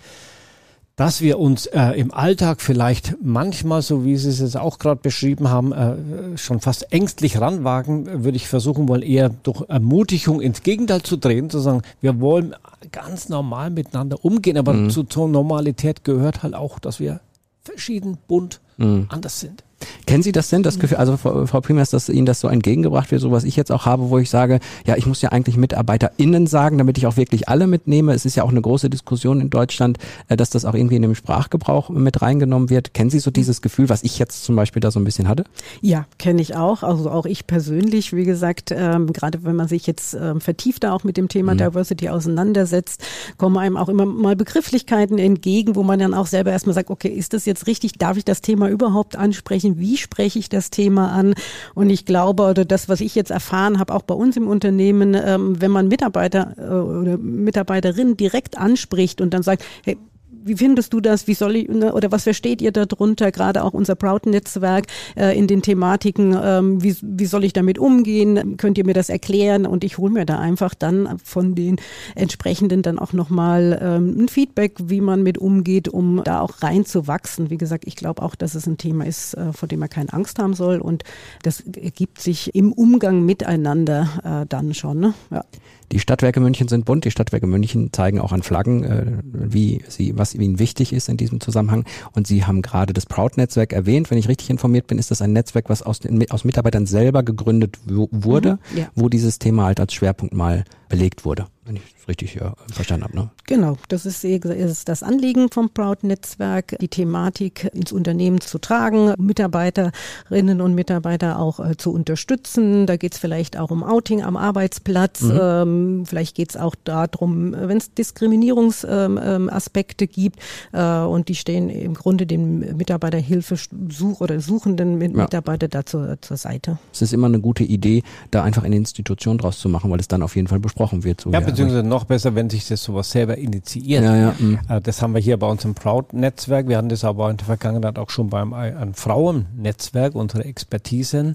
dass 1.02 1.20
wir 1.20 1.40
uns 1.40 1.66
äh, 1.66 1.98
im 1.98 2.14
Alltag 2.14 2.60
vielleicht 2.60 3.16
manchmal, 3.20 3.82
so 3.82 4.04
wie 4.04 4.16
Sie 4.16 4.28
es 4.28 4.38
jetzt 4.38 4.56
auch 4.56 4.78
gerade 4.78 5.00
beschrieben 5.02 5.48
haben, 5.48 5.72
äh, 5.72 6.38
schon 6.38 6.60
fast 6.60 6.92
ängstlich 6.92 7.40
ranwagen, 7.40 8.22
würde 8.22 8.36
ich 8.36 8.46
versuchen 8.46 8.86
wollen, 8.86 9.02
eher 9.02 9.28
durch 9.28 9.68
Ermutigung 9.68 10.40
ins 10.40 10.62
Gegenteil 10.62 11.02
zu 11.02 11.16
drehen, 11.16 11.50
zu 11.50 11.58
sagen, 11.58 11.82
wir 12.00 12.20
wollen 12.20 12.54
ganz 12.92 13.28
normal 13.28 13.70
miteinander 13.70 14.24
umgehen, 14.24 14.56
aber 14.56 14.74
mhm. 14.74 14.90
zu, 14.90 15.02
zur 15.02 15.28
Normalität 15.28 16.04
gehört 16.04 16.44
halt 16.44 16.54
auch, 16.54 16.78
dass 16.78 17.00
wir 17.00 17.18
verschieden, 17.64 18.18
bunt, 18.28 18.60
mhm. 18.76 19.06
anders 19.08 19.40
sind. 19.40 19.64
Kennen 20.06 20.22
Sie 20.22 20.32
das 20.32 20.48
denn, 20.48 20.62
das 20.62 20.78
Gefühl, 20.78 20.98
also 20.98 21.16
Frau 21.16 21.60
Primers, 21.60 21.90
dass 21.90 22.08
Ihnen 22.08 22.26
das 22.26 22.40
so 22.40 22.48
entgegengebracht 22.48 23.10
wird, 23.10 23.20
so 23.20 23.30
was 23.30 23.44
ich 23.44 23.56
jetzt 23.56 23.72
auch 23.72 23.86
habe, 23.86 24.10
wo 24.10 24.18
ich 24.18 24.30
sage, 24.30 24.60
ja, 24.86 24.96
ich 24.96 25.06
muss 25.06 25.22
ja 25.22 25.30
eigentlich 25.30 25.56
MitarbeiterInnen 25.56 26.46
sagen, 26.46 26.78
damit 26.78 26.98
ich 26.98 27.06
auch 27.06 27.16
wirklich 27.16 27.48
alle 27.48 27.66
mitnehme. 27.66 28.12
Es 28.12 28.24
ist 28.24 28.36
ja 28.36 28.44
auch 28.44 28.50
eine 28.50 28.60
große 28.60 28.90
Diskussion 28.90 29.40
in 29.40 29.50
Deutschland, 29.50 29.98
äh, 30.28 30.36
dass 30.36 30.50
das 30.50 30.64
auch 30.64 30.74
irgendwie 30.74 30.96
in 30.96 31.02
dem 31.02 31.14
Sprachgebrauch 31.14 31.90
mit 31.90 32.22
reingenommen 32.22 32.70
wird. 32.70 32.94
Kennen 32.94 33.10
Sie 33.10 33.18
so 33.18 33.30
dieses 33.30 33.62
Gefühl, 33.62 33.88
was 33.88 34.02
ich 34.02 34.18
jetzt 34.18 34.44
zum 34.44 34.56
Beispiel 34.56 34.80
da 34.80 34.90
so 34.90 35.00
ein 35.00 35.04
bisschen 35.04 35.28
hatte? 35.28 35.44
Ja, 35.80 36.06
kenne 36.18 36.42
ich 36.42 36.56
auch. 36.56 36.82
Also 36.82 37.10
auch 37.10 37.26
ich 37.26 37.46
persönlich, 37.46 38.12
wie 38.14 38.24
gesagt, 38.24 38.70
ähm, 38.72 39.12
gerade 39.12 39.44
wenn 39.44 39.56
man 39.56 39.68
sich 39.68 39.86
jetzt 39.86 40.14
ähm, 40.14 40.40
vertiefter 40.40 40.92
auch 40.92 41.04
mit 41.04 41.16
dem 41.16 41.28
Thema 41.28 41.54
mhm. 41.54 41.58
Diversity 41.58 42.08
auseinandersetzt, 42.08 43.02
kommen 43.36 43.58
einem 43.58 43.76
auch 43.76 43.88
immer 43.88 44.06
mal 44.06 44.36
Begrifflichkeiten 44.36 45.18
entgegen, 45.18 45.76
wo 45.76 45.82
man 45.82 45.98
dann 45.98 46.14
auch 46.14 46.26
selber 46.26 46.50
erstmal 46.50 46.74
sagt, 46.74 46.90
okay, 46.90 47.08
ist 47.08 47.32
das 47.32 47.46
jetzt 47.46 47.66
richtig? 47.66 47.92
Darf 47.94 48.16
ich 48.16 48.24
das 48.24 48.40
Thema 48.40 48.68
überhaupt 48.68 49.16
ansprechen? 49.16 49.71
Wie 49.78 49.96
spreche 49.96 50.38
ich 50.38 50.48
das 50.48 50.70
Thema 50.70 51.12
an. 51.12 51.34
Und 51.74 51.90
ich 51.90 52.04
glaube, 52.06 52.44
oder 52.44 52.64
das, 52.64 52.88
was 52.88 53.00
ich 53.00 53.14
jetzt 53.14 53.30
erfahren 53.30 53.78
habe, 53.78 53.94
auch 53.94 54.02
bei 54.02 54.14
uns 54.14 54.36
im 54.36 54.48
Unternehmen, 54.48 55.14
ähm, 55.14 55.60
wenn 55.60 55.70
man 55.70 55.88
Mitarbeiter 55.88 56.54
äh, 56.58 56.62
oder 56.62 57.18
Mitarbeiterinnen 57.18 58.16
direkt 58.16 58.58
anspricht 58.58 59.20
und 59.20 59.34
dann 59.34 59.42
sagt, 59.42 59.64
hey, 59.84 59.98
wie 60.44 60.56
findest 60.56 60.92
du 60.92 61.00
das? 61.00 61.26
Wie 61.26 61.34
soll 61.34 61.56
ich, 61.56 61.68
ne, 61.68 61.92
oder 61.92 62.12
was 62.12 62.24
versteht 62.24 62.62
ihr 62.62 62.72
darunter? 62.72 63.30
Gerade 63.32 63.64
auch 63.64 63.72
unser 63.72 63.94
Proud-Netzwerk 63.94 64.86
äh, 65.16 65.36
in 65.36 65.46
den 65.46 65.62
Thematiken, 65.62 66.36
ähm, 66.42 66.82
wie, 66.82 66.96
wie 67.00 67.26
soll 67.26 67.44
ich 67.44 67.52
damit 67.52 67.78
umgehen? 67.78 68.56
Könnt 68.56 68.78
ihr 68.78 68.86
mir 68.86 68.94
das 68.94 69.08
erklären? 69.08 69.66
Und 69.66 69.84
ich 69.84 69.98
hole 69.98 70.12
mir 70.12 70.26
da 70.26 70.38
einfach 70.38 70.74
dann 70.74 71.18
von 71.24 71.54
den 71.54 71.76
entsprechenden 72.14 72.82
dann 72.82 72.98
auch 72.98 73.12
nochmal 73.12 73.78
ähm, 73.82 74.16
ein 74.18 74.28
Feedback, 74.28 74.76
wie 74.82 75.00
man 75.00 75.22
mit 75.22 75.38
umgeht, 75.38 75.88
um 75.88 76.22
da 76.24 76.40
auch 76.40 76.62
reinzuwachsen. 76.62 77.50
Wie 77.50 77.58
gesagt, 77.58 77.84
ich 77.86 77.96
glaube 77.96 78.22
auch, 78.22 78.34
dass 78.34 78.54
es 78.54 78.66
ein 78.66 78.78
Thema 78.78 79.06
ist, 79.06 79.34
äh, 79.34 79.52
vor 79.52 79.68
dem 79.68 79.80
man 79.80 79.90
keine 79.90 80.12
Angst 80.12 80.38
haben 80.38 80.54
soll. 80.54 80.78
Und 80.78 81.04
das 81.42 81.60
ergibt 81.60 82.20
sich 82.20 82.54
im 82.54 82.72
Umgang 82.72 83.24
miteinander 83.24 84.42
äh, 84.42 84.46
dann 84.48 84.74
schon. 84.74 85.00
Ne? 85.00 85.14
Ja. 85.30 85.44
Die 85.92 85.98
Stadtwerke 85.98 86.40
München 86.40 86.68
sind 86.68 86.86
bunt. 86.86 87.04
Die 87.04 87.10
Stadtwerke 87.10 87.46
München 87.46 87.92
zeigen 87.92 88.18
auch 88.18 88.32
an 88.32 88.42
Flaggen, 88.42 88.82
äh, 88.82 89.06
wie 89.32 89.82
sie, 89.88 90.16
was 90.16 90.31
ihnen 90.40 90.58
wichtig 90.58 90.92
ist 90.92 91.08
in 91.08 91.16
diesem 91.16 91.40
Zusammenhang. 91.40 91.84
Und 92.12 92.26
Sie 92.26 92.44
haben 92.44 92.62
gerade 92.62 92.92
das 92.92 93.06
Proud-Netzwerk 93.06 93.72
erwähnt. 93.72 94.10
Wenn 94.10 94.18
ich 94.18 94.28
richtig 94.28 94.50
informiert 94.50 94.86
bin, 94.86 94.98
ist 94.98 95.10
das 95.10 95.22
ein 95.22 95.32
Netzwerk, 95.32 95.68
was 95.68 95.82
aus, 95.82 96.00
den, 96.00 96.30
aus 96.30 96.44
Mitarbeitern 96.44 96.86
selber 96.86 97.22
gegründet 97.22 97.78
wurde, 97.86 98.58
mhm, 98.72 98.78
ja. 98.78 98.90
wo 98.94 99.08
dieses 99.08 99.38
Thema 99.38 99.64
halt 99.64 99.80
als 99.80 99.94
Schwerpunkt 99.94 100.34
mal 100.34 100.64
belegt 100.88 101.24
wurde 101.24 101.46
wenn 101.64 101.76
ich 101.76 101.82
es 101.96 102.08
richtig 102.08 102.34
ja, 102.34 102.54
verstanden 102.72 103.04
habe. 103.04 103.16
Ne? 103.16 103.30
Genau, 103.46 103.76
das 103.88 104.04
ist, 104.04 104.24
ist 104.24 104.88
das 104.88 105.04
Anliegen 105.04 105.48
vom 105.50 105.70
Proud-Netzwerk, 105.70 106.76
die 106.80 106.88
Thematik 106.88 107.70
ins 107.72 107.92
Unternehmen 107.92 108.40
zu 108.40 108.58
tragen, 108.58 109.14
Mitarbeiterinnen 109.16 110.60
und 110.60 110.74
Mitarbeiter 110.74 111.38
auch 111.38 111.60
äh, 111.60 111.76
zu 111.76 111.92
unterstützen. 111.92 112.86
Da 112.86 112.96
geht 112.96 113.12
es 113.12 113.20
vielleicht 113.20 113.56
auch 113.56 113.70
um 113.70 113.84
Outing 113.84 114.24
am 114.24 114.36
Arbeitsplatz. 114.36 115.22
Mhm. 115.22 115.38
Ähm, 115.40 116.02
vielleicht 116.06 116.34
geht 116.34 116.50
es 116.50 116.56
auch 116.56 116.74
darum, 116.82 117.52
wenn 117.52 117.76
es 117.76 117.94
Diskriminierungsaspekte 117.94 120.06
ähm, 120.06 120.10
gibt 120.10 120.40
äh, 120.72 120.98
und 120.98 121.28
die 121.28 121.36
stehen 121.36 121.68
im 121.68 121.94
Grunde 121.94 122.26
dem 122.26 122.76
Mitarbeiterhilfe 122.76 123.54
such 123.88 124.20
oder 124.20 124.40
suchenden 124.40 124.98
Mitarbeiter 124.98 125.66
ja. 125.66 125.68
da 125.68 125.86
zur, 125.86 126.20
zur 126.20 126.36
Seite. 126.36 126.78
Es 126.92 127.02
ist 127.02 127.12
immer 127.12 127.28
eine 127.28 127.38
gute 127.38 127.62
Idee, 127.62 128.02
da 128.32 128.42
einfach 128.42 128.64
eine 128.64 128.74
Institution 128.76 129.38
draus 129.38 129.60
zu 129.60 129.68
machen, 129.68 129.92
weil 129.92 130.00
es 130.00 130.08
dann 130.08 130.22
auf 130.22 130.34
jeden 130.34 130.48
Fall 130.48 130.58
besprochen 130.58 131.04
wird. 131.04 131.20
So 131.20 131.30
ja, 131.30 131.51
beziehungsweise 131.52 131.86
noch 131.86 132.04
besser, 132.04 132.34
wenn 132.34 132.50
sich 132.50 132.68
das 132.68 132.82
sowas 132.82 133.10
selber 133.10 133.38
initiiert. 133.38 134.04
Ja, 134.04 134.16
ja, 134.16 134.34
mhm. 134.38 134.60
äh, 134.68 134.80
das 134.80 135.02
haben 135.02 135.14
wir 135.14 135.20
hier 135.20 135.36
bei 135.36 135.46
uns 135.46 135.64
im 135.64 135.74
Proud-Netzwerk. 135.74 136.68
Wir 136.68 136.78
hatten 136.78 136.88
das 136.88 137.04
aber 137.04 137.30
in 137.30 137.36
der 137.36 137.46
Vergangenheit 137.46 137.98
auch 137.98 138.10
schon 138.10 138.28
beim 138.28 138.52
ein 138.52 138.94
Frauennetzwerk, 138.94 140.14
unsere 140.14 140.44
Expertisen. 140.44 141.34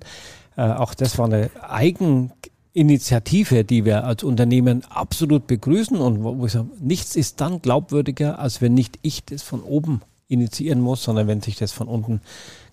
Äh, 0.55 0.63
auch 0.63 0.93
das 0.93 1.17
war 1.17 1.25
eine 1.25 1.49
Eigeninitiative, 1.61 3.63
die 3.63 3.85
wir 3.85 4.03
als 4.03 4.23
Unternehmen 4.23 4.83
absolut 4.89 5.47
begrüßen 5.47 5.97
und 5.97 6.23
wo 6.23 6.45
ich 6.45 6.51
sage, 6.51 6.67
nichts 6.79 7.15
ist 7.15 7.41
dann 7.41 7.61
glaubwürdiger, 7.61 8.39
als 8.39 8.61
wenn 8.61 8.73
nicht 8.73 8.99
ich 9.01 9.25
das 9.25 9.43
von 9.43 9.61
oben 9.61 10.01
initiieren 10.27 10.81
muss, 10.81 11.03
sondern 11.03 11.27
wenn 11.27 11.41
sich 11.41 11.55
das 11.55 11.71
von 11.71 11.87
unten 11.87 12.21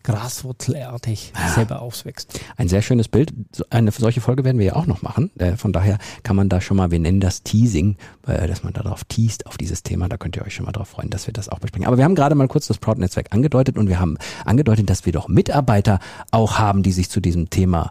graswurzelartig 0.04 1.32
ja. 1.34 1.49
selber 1.49 1.82
auswächst. 1.82 2.38
Ein 2.56 2.68
sehr 2.68 2.82
schönes 2.82 3.08
Bild. 3.08 3.32
Eine 3.70 3.90
solche 3.90 4.20
Folge 4.20 4.44
werden 4.44 4.58
wir 4.58 4.66
ja 4.66 4.76
auch 4.76 4.87
noch 4.87 5.02
machen. 5.02 5.30
Äh, 5.38 5.56
von 5.56 5.73
daher 5.73 5.99
kann 6.23 6.37
man 6.37 6.49
da 6.49 6.61
schon 6.61 6.76
mal, 6.76 6.90
wir 6.90 7.00
nennen 7.00 7.20
das 7.20 7.42
Teasing, 7.42 7.96
äh, 8.26 8.46
dass 8.46 8.62
man 8.62 8.73
darauf 8.73 9.04
teast 9.04 9.46
auf 9.46 9.56
dieses 9.56 9.82
Thema. 9.82 10.08
Da 10.08 10.16
könnt 10.16 10.37
ihr 10.37 10.42
euch 10.44 10.54
schon 10.54 10.66
mal 10.66 10.73
darauf 10.73 10.88
freuen, 10.88 11.11
dass 11.11 11.26
wir 11.26 11.32
das 11.32 11.49
auch 11.49 11.58
besprechen. 11.58 11.87
Aber 11.87 11.96
wir 11.96 12.04
haben 12.04 12.14
gerade 12.14 12.34
mal 12.34 12.49
kurz 12.49 12.66
das 12.66 12.78
Proud-Netzwerk 12.78 13.32
angedeutet 13.32 13.78
und 13.78 13.88
wir 13.88 13.99
haben 13.99 14.18
angedeutet, 14.44 14.90
dass 14.90 15.06
wir 15.06 15.12
doch 15.12 15.28
Mitarbeiter 15.28 15.99
auch 16.30 16.58
haben, 16.58 16.82
die 16.82 16.92
sich 16.92 17.08
zu 17.08 17.20
diesem 17.20 17.49
Thema 17.49 17.90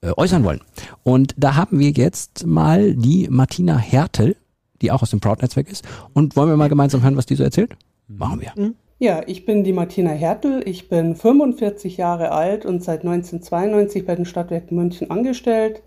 äh, 0.00 0.12
äußern 0.16 0.44
wollen. 0.44 0.62
Und 1.02 1.34
da 1.36 1.56
haben 1.56 1.78
wir 1.78 1.90
jetzt 1.90 2.46
mal 2.46 2.94
die 2.94 3.28
Martina 3.30 3.76
Hertel, 3.76 4.36
die 4.80 4.90
auch 4.90 5.02
aus 5.02 5.10
dem 5.10 5.20
Proud-Netzwerk 5.20 5.68
ist. 5.68 5.84
Und 6.14 6.36
wollen 6.36 6.48
wir 6.48 6.56
mal 6.56 6.70
gemeinsam 6.70 7.02
hören, 7.02 7.16
was 7.16 7.26
die 7.26 7.34
so 7.34 7.44
erzählt? 7.44 7.76
Machen 8.08 8.40
wir. 8.40 8.52
Mhm. 8.56 8.74
Ja, 9.02 9.22
ich 9.26 9.46
bin 9.46 9.64
die 9.64 9.72
Martina 9.72 10.10
Hertel. 10.10 10.60
Ich 10.68 10.90
bin 10.90 11.16
45 11.16 11.96
Jahre 11.96 12.32
alt 12.32 12.66
und 12.66 12.84
seit 12.84 13.00
1992 13.00 14.04
bei 14.04 14.14
den 14.14 14.26
Stadtwerken 14.26 14.76
München 14.76 15.10
angestellt. 15.10 15.82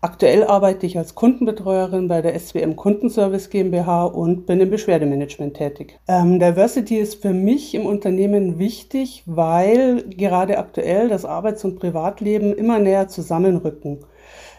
Aktuell 0.00 0.42
arbeite 0.42 0.84
ich 0.84 0.98
als 0.98 1.14
Kundenbetreuerin 1.14 2.08
bei 2.08 2.22
der 2.22 2.36
SWM 2.36 2.74
Kundenservice 2.74 3.50
GmbH 3.50 4.06
und 4.06 4.46
bin 4.46 4.60
im 4.60 4.68
Beschwerdemanagement 4.68 5.58
tätig. 5.58 6.00
Ähm, 6.08 6.40
Diversity 6.40 6.96
ist 6.96 7.22
für 7.22 7.32
mich 7.32 7.72
im 7.76 7.86
Unternehmen 7.86 8.58
wichtig, 8.58 9.22
weil 9.26 10.02
gerade 10.08 10.58
aktuell 10.58 11.08
das 11.08 11.24
Arbeits- 11.24 11.64
und 11.64 11.78
Privatleben 11.78 12.52
immer 12.52 12.80
näher 12.80 13.06
zusammenrücken. 13.06 14.00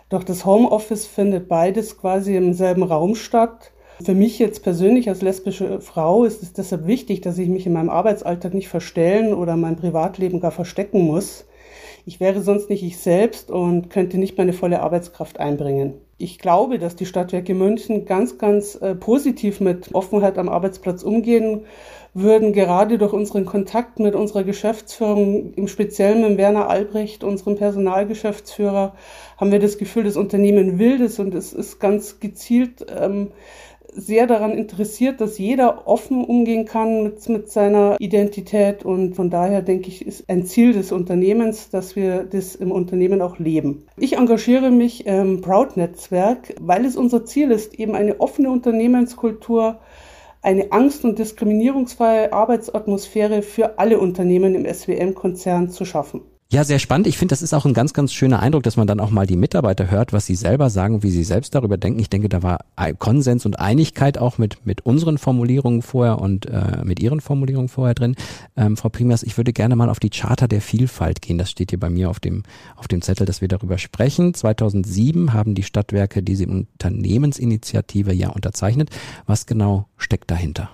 Doch 0.08 0.24
das 0.24 0.46
Homeoffice 0.46 1.08
findet 1.08 1.50
beides 1.50 1.98
quasi 1.98 2.38
im 2.38 2.54
selben 2.54 2.84
Raum 2.84 3.16
statt. 3.16 3.71
Für 4.03 4.13
mich 4.15 4.39
jetzt 4.39 4.63
persönlich 4.63 5.10
als 5.10 5.22
lesbische 5.22 5.79
Frau 5.79 6.24
ist 6.24 6.41
es 6.41 6.53
deshalb 6.53 6.88
wichtig, 6.88 7.22
dass 7.22 7.38
ich 7.38 7.50
mich 7.50 7.67
in 7.67 7.74
meinem 7.74 7.89
Arbeitsalltag 7.89 8.53
nicht 8.53 8.67
verstellen 8.67 9.34
oder 9.34 9.58
mein 9.58 9.75
Privatleben 9.75 10.39
gar 10.39 10.51
verstecken 10.51 11.01
muss. 11.01 11.46
Ich 12.05 12.20
wäre 12.20 12.41
sonst 12.41 12.70
nicht 12.70 12.81
ich 12.81 12.98
selbst 12.98 13.51
und 13.51 13.91
könnte 13.91 14.17
nicht 14.17 14.38
meine 14.38 14.53
volle 14.53 14.81
Arbeitskraft 14.81 15.39
einbringen. 15.39 15.93
Ich 16.17 16.39
glaube, 16.39 16.79
dass 16.79 16.96
die 16.96 17.05
Stadtwerke 17.05 17.53
München 17.53 18.05
ganz, 18.05 18.38
ganz 18.39 18.75
äh, 18.75 18.96
positiv 18.96 19.60
mit 19.60 19.93
Offenheit 19.93 20.38
am 20.38 20.50
Arbeitsplatz 20.50 21.03
umgehen 21.03 21.65
würden, 22.13 22.53
gerade 22.53 22.98
durch 22.98 23.13
unseren 23.13 23.46
Kontakt 23.46 24.00
mit 24.00 24.15
unserer 24.15 24.43
Geschäftsführung, 24.43 25.53
im 25.53 25.67
Speziellen 25.67 26.22
mit 26.22 26.38
Werner 26.38 26.70
Albrecht, 26.70 27.24
unserem 27.24 27.55
Personalgeschäftsführer, 27.55 28.93
haben 29.38 29.51
wir 29.51 29.60
das 29.60 29.77
Gefühl, 29.77 30.03
das 30.03 30.17
Unternehmen 30.17 30.79
will 30.79 30.98
das 30.98 31.20
und 31.20 31.34
es 31.36 31.53
ist 31.53 31.79
ganz 31.79 32.20
gezielt 32.20 32.86
ähm, 32.89 33.29
sehr 33.94 34.28
daran 34.28 34.52
interessiert, 34.52 35.22
dass 35.22 35.38
jeder 35.38 35.88
offen 35.88 36.24
umgehen 36.24 36.66
kann 36.66 37.04
mit, 37.04 37.28
mit 37.30 37.52
seiner 37.52 37.96
Identität. 38.00 38.84
Und 38.86 39.16
von 39.16 39.30
daher 39.30 39.62
denke 39.62 39.90
ich, 39.90 40.06
ist 40.06 40.30
ein 40.30 40.46
Ziel 40.46 40.74
des 40.74 40.92
Unternehmens, 40.92 41.70
dass 41.70 41.96
wir 41.96 42.24
das 42.24 42.56
im 42.56 42.72
Unternehmen 42.72 43.22
auch 43.22 43.40
leben. 43.40 43.86
Ich 43.98 44.18
engagiere 44.18 44.72
mich 44.72 45.06
im 45.06 45.42
Proud-Netzwerk, 45.42 46.56
weil 46.60 46.86
es 46.86 46.96
unser 46.96 47.26
Ziel 47.26 47.52
ist, 47.52 47.78
eben 47.80 47.96
eine 47.96 48.20
offene 48.20 48.50
Unternehmenskultur, 48.50 49.80
eine 50.42 50.72
angst- 50.72 51.06
und 51.06 51.20
diskriminierungsfreie 51.20 52.34
Arbeitsatmosphäre 52.34 53.42
für 53.42 53.78
alle 53.78 54.00
Unternehmen 54.00 54.56
im 54.56 54.66
SWM-Konzern 54.66 55.70
zu 55.70 55.86
schaffen. 55.86 56.22
Ja, 56.53 56.65
sehr 56.65 56.79
spannend. 56.79 57.08
Ich 57.08 57.17
finde, 57.17 57.31
das 57.31 57.41
ist 57.41 57.53
auch 57.53 57.65
ein 57.65 57.74
ganz, 57.74 57.93
ganz 57.93 58.12
schöner 58.12 58.41
Eindruck, 58.41 58.63
dass 58.63 58.75
man 58.75 58.86
dann 58.86 59.00
auch 59.00 59.10
mal 59.10 59.25
die 59.25 59.38
Mitarbeiter 59.38 59.89
hört, 59.89 60.12
was 60.12 60.25
sie 60.25 60.36
selber 60.36 60.70
sagen, 60.70 61.01
wie 61.01 61.10
sie 61.10 61.24
selbst 61.24 61.55
darüber 61.55 61.77
denken. 61.77 62.01
Ich 62.01 62.10
denke, 62.10 62.27
da 62.27 62.43
war 62.43 62.60
Konsens 63.00 63.46
und 63.46 63.58
Einigkeit 63.58 64.17
auch 64.17 64.38
mit, 64.38 64.65
mit 64.65 64.86
unseren 64.86 65.17
Formulierungen 65.17 65.81
vorher 65.81 66.20
und 66.20 66.48
äh, 66.48 66.84
mit 66.84 67.00
Ihren 67.00 67.22
Formulierungen 67.22 67.70
vorher 67.70 67.96
drin. 67.96 68.17
Ähm, 68.58 68.75
Frau 68.75 68.89
Primas, 68.89 69.24
ich 69.24 69.38
würde 69.38 69.53
gerne 69.53 69.77
mal 69.77 69.89
auf 69.89 70.01
die 70.01 70.10
Charta 70.10 70.48
der 70.48 70.60
Vielfalt 70.60 71.22
gehen. 71.22 71.38
Das 71.38 71.50
steht 71.50 71.70
hier 71.70 71.79
bei 71.79 71.89
mir 71.89 72.10
auf 72.10 72.20
dem, 72.20 72.43
auf 72.75 72.89
dem 72.89 73.01
Zettel, 73.01 73.25
dass 73.25 73.39
wir 73.39 73.48
darüber 73.48 73.77
sprechen. 73.77 74.34
2007 74.34 75.31
haben 75.31 75.55
die 75.55 75.63
Stadtwerke 75.63 76.22
diese 76.22 76.48
Unternehmensinitiative 76.48 78.12
ja 78.12 78.27
unterzeichnet. 78.27 78.89
Was 79.25 79.46
genau 79.46 79.88
steckt 79.96 80.29
dahinter? 80.29 80.70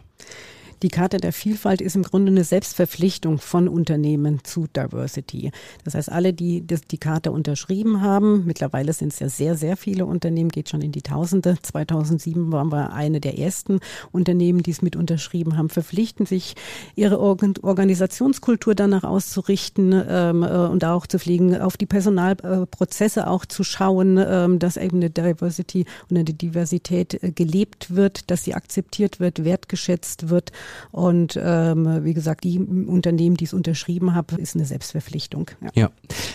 Die 0.84 0.90
Karte 0.90 1.18
der 1.18 1.34
Vielfalt 1.34 1.82
ist 1.82 1.96
im 1.96 2.04
Grunde 2.04 2.32
eine 2.32 2.44
Selbstverpflichtung 2.44 3.40
von 3.40 3.68
Unternehmen 3.68 4.44
zu 4.44 4.68
Diversity. 4.68 5.52
Das 5.84 5.96
heißt, 5.96 6.12
alle, 6.12 6.34
die 6.34 6.62
die 6.62 6.98
Karte 7.00 7.32
unterschrieben 7.32 8.02
haben, 8.02 8.46
mittlerweile 8.46 8.94
sind 8.94 9.12
es 9.12 9.20
ja 9.20 9.28
sehr, 9.28 9.56
sehr 9.56 9.76
viele 9.76 10.06
Unternehmen, 10.06 10.50
geht 10.50 10.70
schon 10.70 10.82
in 10.82 10.92
die 10.92 11.02
Tausende. 11.02 11.58
2007 11.60 12.52
waren 12.52 12.72
wir 12.72 12.94
eine 12.94 13.20
der 13.20 13.40
ersten 13.40 13.80
Unternehmen, 14.12 14.62
die 14.62 14.70
es 14.70 14.84
mit 14.84 14.96
unterschrieben 14.96 15.58
haben, 15.58 15.70
verpflichten 15.70 16.28
sich, 16.28 16.54
ihre 16.96 17.20
Organisationskultur 17.20 18.76
danach 18.76 19.04
auszurichten 19.04 20.00
ähm, 20.08 20.44
äh, 20.44 20.48
und 20.48 20.86
auch 20.86 21.08
zu 21.08 21.18
pflegen, 21.18 21.60
auf 21.60 21.78
die 21.78 21.88
Personalprozesse 21.88 23.28
auch 23.28 23.46
zu 23.48 23.64
schauen, 23.64 24.20
ähm, 24.24 24.60
dass 24.60 24.78
eben 24.78 24.98
eine 24.98 25.10
Diversity 25.10 25.86
und 26.10 26.18
eine 26.18 26.26
Diversität 26.26 27.24
äh, 27.24 27.32
gelebt 27.32 27.96
wird, 27.96 28.30
dass 28.30 28.44
sie 28.44 28.54
akzeptiert 28.54 29.20
wird, 29.20 29.44
wertgeschätzt 29.44 30.30
wird 30.30 30.52
und 30.92 31.40
ähm, 31.42 32.04
wie 32.04 32.14
gesagt, 32.14 32.44
die 32.44 32.60
Unternehmen, 32.60 33.38
die 33.38 33.46
es 33.46 33.54
unterschrieben 33.54 34.16
haben, 34.16 34.38
ist 34.38 34.56
eine 34.56 34.66
Selbstverpflichtung. 34.66 35.52
Ja. 35.62 35.70
ja, 35.74 35.90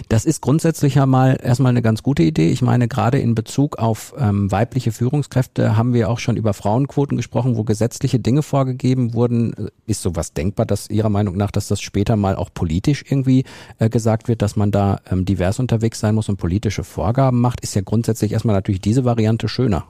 das 0.09 0.25
ist 0.25 0.41
grundsätzlich 0.41 0.97
ja 0.97 1.07
mal 1.07 1.39
erstmal 1.43 1.71
eine 1.71 1.83
ganz 1.83 2.03
gute 2.03 2.23
Idee. 2.23 2.51
Ich 2.51 2.62
meine, 2.62 2.89
gerade 2.89 3.19
in 3.19 3.35
Bezug 3.35 3.79
auf 3.79 4.15
ähm, 4.19 4.51
weibliche 4.51 4.93
Führungskräfte 4.93 5.77
haben 5.77 5.93
wir 5.95 6.11
auch 6.11 6.19
schon 6.19 6.37
über 6.37 6.55
Frauenquoten 6.55 7.17
gesprochen, 7.17 7.57
wo 7.57 7.65
gesetzliche 7.65 8.19
Dinge 8.19 8.43
vorgegeben 8.43 9.15
wurden. 9.15 9.71
Ist 9.87 10.03
sowas 10.03 10.33
denkbar, 10.33 10.67
dass 10.67 10.91
Ihrer 10.91 11.09
Meinung 11.09 11.37
nach, 11.37 11.51
dass 11.51 11.69
das 11.69 11.81
später 11.81 12.17
mal 12.17 12.37
auch 12.37 12.51
politisch 12.53 13.05
irgendwie 13.09 13.45
äh, 13.79 13.89
gesagt 13.89 14.29
wird, 14.29 14.43
dass 14.43 14.57
man 14.57 14.71
da 14.71 15.01
ähm, 15.11 15.25
divers 15.25 15.59
unterwegs 15.59 16.01
sein 16.01 16.15
muss 16.15 16.29
und 16.29 16.37
politische 16.37 16.85
Vorgaben 16.85 17.41
macht? 17.41 17.61
Ist 17.61 17.75
ja 17.75 17.83
grundsätzlich 17.83 18.33
erstmal 18.33 18.57
natürlich 18.57 18.81
diese 18.81 19.05
Variante 19.05 19.49
schöner. 19.49 19.87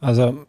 Also 0.00 0.46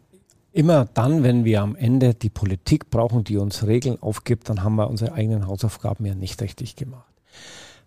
immer 0.58 0.86
dann, 0.92 1.22
wenn 1.22 1.44
wir 1.44 1.62
am 1.62 1.76
Ende 1.76 2.14
die 2.14 2.30
Politik 2.30 2.90
brauchen, 2.90 3.22
die 3.22 3.36
uns 3.36 3.64
Regeln 3.64 3.96
aufgibt, 4.02 4.48
dann 4.48 4.64
haben 4.64 4.74
wir 4.74 4.90
unsere 4.90 5.12
eigenen 5.12 5.46
Hausaufgaben 5.46 6.04
ja 6.04 6.16
nicht 6.16 6.42
richtig 6.42 6.74
gemacht. 6.74 7.04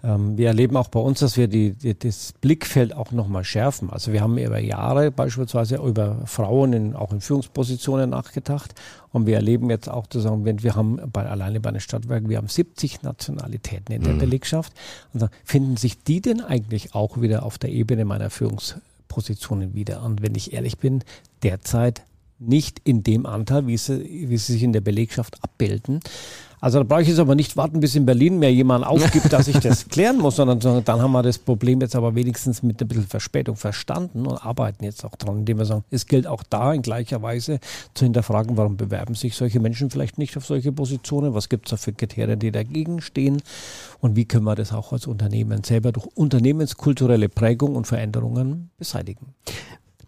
Ähm, 0.05 0.37
wir 0.37 0.47
erleben 0.47 0.77
auch 0.77 0.87
bei 0.87 1.01
uns, 1.01 1.19
dass 1.19 1.35
wir 1.35 1.49
die, 1.49 1.73
die, 1.73 1.99
das 1.99 2.33
Blickfeld 2.39 2.95
auch 2.95 3.11
nochmal 3.11 3.43
schärfen. 3.43 3.89
Also 3.89 4.13
wir 4.13 4.21
haben 4.21 4.37
über 4.37 4.57
Jahre 4.57 5.11
beispielsweise 5.11 5.75
über 5.75 6.21
Frauen 6.25 6.71
in, 6.71 6.95
auch 6.95 7.11
in 7.11 7.19
Führungspositionen 7.19 8.09
nachgedacht 8.09 8.73
und 9.11 9.25
wir 9.25 9.35
erleben 9.35 9.69
jetzt 9.69 9.89
auch 9.89 10.07
zu 10.07 10.21
sagen, 10.21 10.45
wenn 10.45 10.63
wir 10.63 10.73
haben 10.73 11.01
bei, 11.11 11.25
alleine 11.25 11.59
bei 11.59 11.71
den 11.71 11.81
Stadtwerken, 11.81 12.29
wir 12.29 12.37
haben 12.37 12.47
70 12.47 13.03
Nationalitäten 13.03 13.93
in 13.93 14.03
der 14.03 14.13
mhm. 14.13 14.19
Belegschaft 14.19 14.71
und 15.11 15.21
dann 15.23 15.29
finden 15.43 15.75
sich 15.75 16.01
die 16.01 16.21
denn 16.21 16.39
eigentlich 16.39 16.95
auch 16.95 17.19
wieder 17.19 17.43
auf 17.43 17.57
der 17.57 17.71
Ebene 17.71 18.05
meiner 18.05 18.29
Führungspositionen 18.29 19.73
wieder? 19.73 20.03
Und 20.03 20.21
wenn 20.21 20.35
ich 20.35 20.53
ehrlich 20.53 20.77
bin, 20.77 21.03
derzeit 21.43 22.03
nicht 22.41 22.81
in 22.83 23.03
dem 23.03 23.25
Anteil, 23.25 23.67
wie 23.67 23.77
sie, 23.77 24.27
wie 24.29 24.37
sie 24.37 24.53
sich 24.53 24.63
in 24.63 24.73
der 24.73 24.81
Belegschaft 24.81 25.43
abbilden. 25.43 26.01
Also 26.61 26.77
da 26.77 26.83
brauche 26.83 27.01
ich 27.01 27.07
jetzt 27.07 27.17
aber 27.17 27.33
nicht 27.33 27.57
warten, 27.57 27.79
bis 27.79 27.95
in 27.95 28.05
Berlin 28.05 28.37
mir 28.37 28.53
jemand 28.53 28.85
aufgibt, 28.85 29.33
dass 29.33 29.47
ich 29.47 29.57
das 29.57 29.87
klären 29.89 30.19
muss, 30.19 30.35
sondern 30.35 30.59
dann 30.59 31.01
haben 31.01 31.11
wir 31.11 31.23
das 31.23 31.39
Problem 31.39 31.81
jetzt 31.81 31.95
aber 31.95 32.13
wenigstens 32.13 32.61
mit 32.61 32.79
ein 32.79 32.87
bisschen 32.87 33.07
Verspätung 33.07 33.55
verstanden 33.55 34.27
und 34.27 34.37
arbeiten 34.45 34.83
jetzt 34.83 35.03
auch 35.03 35.15
dran, 35.15 35.39
indem 35.39 35.57
wir 35.57 35.65
sagen, 35.65 35.83
es 35.89 36.05
gilt 36.05 36.27
auch 36.27 36.43
da 36.47 36.71
in 36.71 36.83
gleicher 36.83 37.23
Weise 37.23 37.59
zu 37.95 38.05
hinterfragen, 38.05 38.57
warum 38.57 38.77
bewerben 38.77 39.15
sich 39.15 39.35
solche 39.35 39.59
Menschen 39.59 39.89
vielleicht 39.89 40.19
nicht 40.19 40.37
auf 40.37 40.45
solche 40.45 40.71
Positionen, 40.71 41.33
was 41.33 41.49
gibt 41.49 41.65
es 41.65 41.71
da 41.71 41.77
für 41.77 41.93
Kriterien, 41.93 42.37
die 42.37 42.51
dagegen 42.51 43.01
stehen? 43.01 43.41
Und 43.99 44.15
wie 44.15 44.25
können 44.25 44.45
wir 44.45 44.55
das 44.55 44.71
auch 44.71 44.93
als 44.93 45.07
Unternehmen 45.07 45.63
selber 45.63 45.91
durch 45.91 46.05
unternehmenskulturelle 46.13 47.27
Prägung 47.27 47.75
und 47.75 47.87
Veränderungen 47.87 48.69
beseitigen 48.77 49.33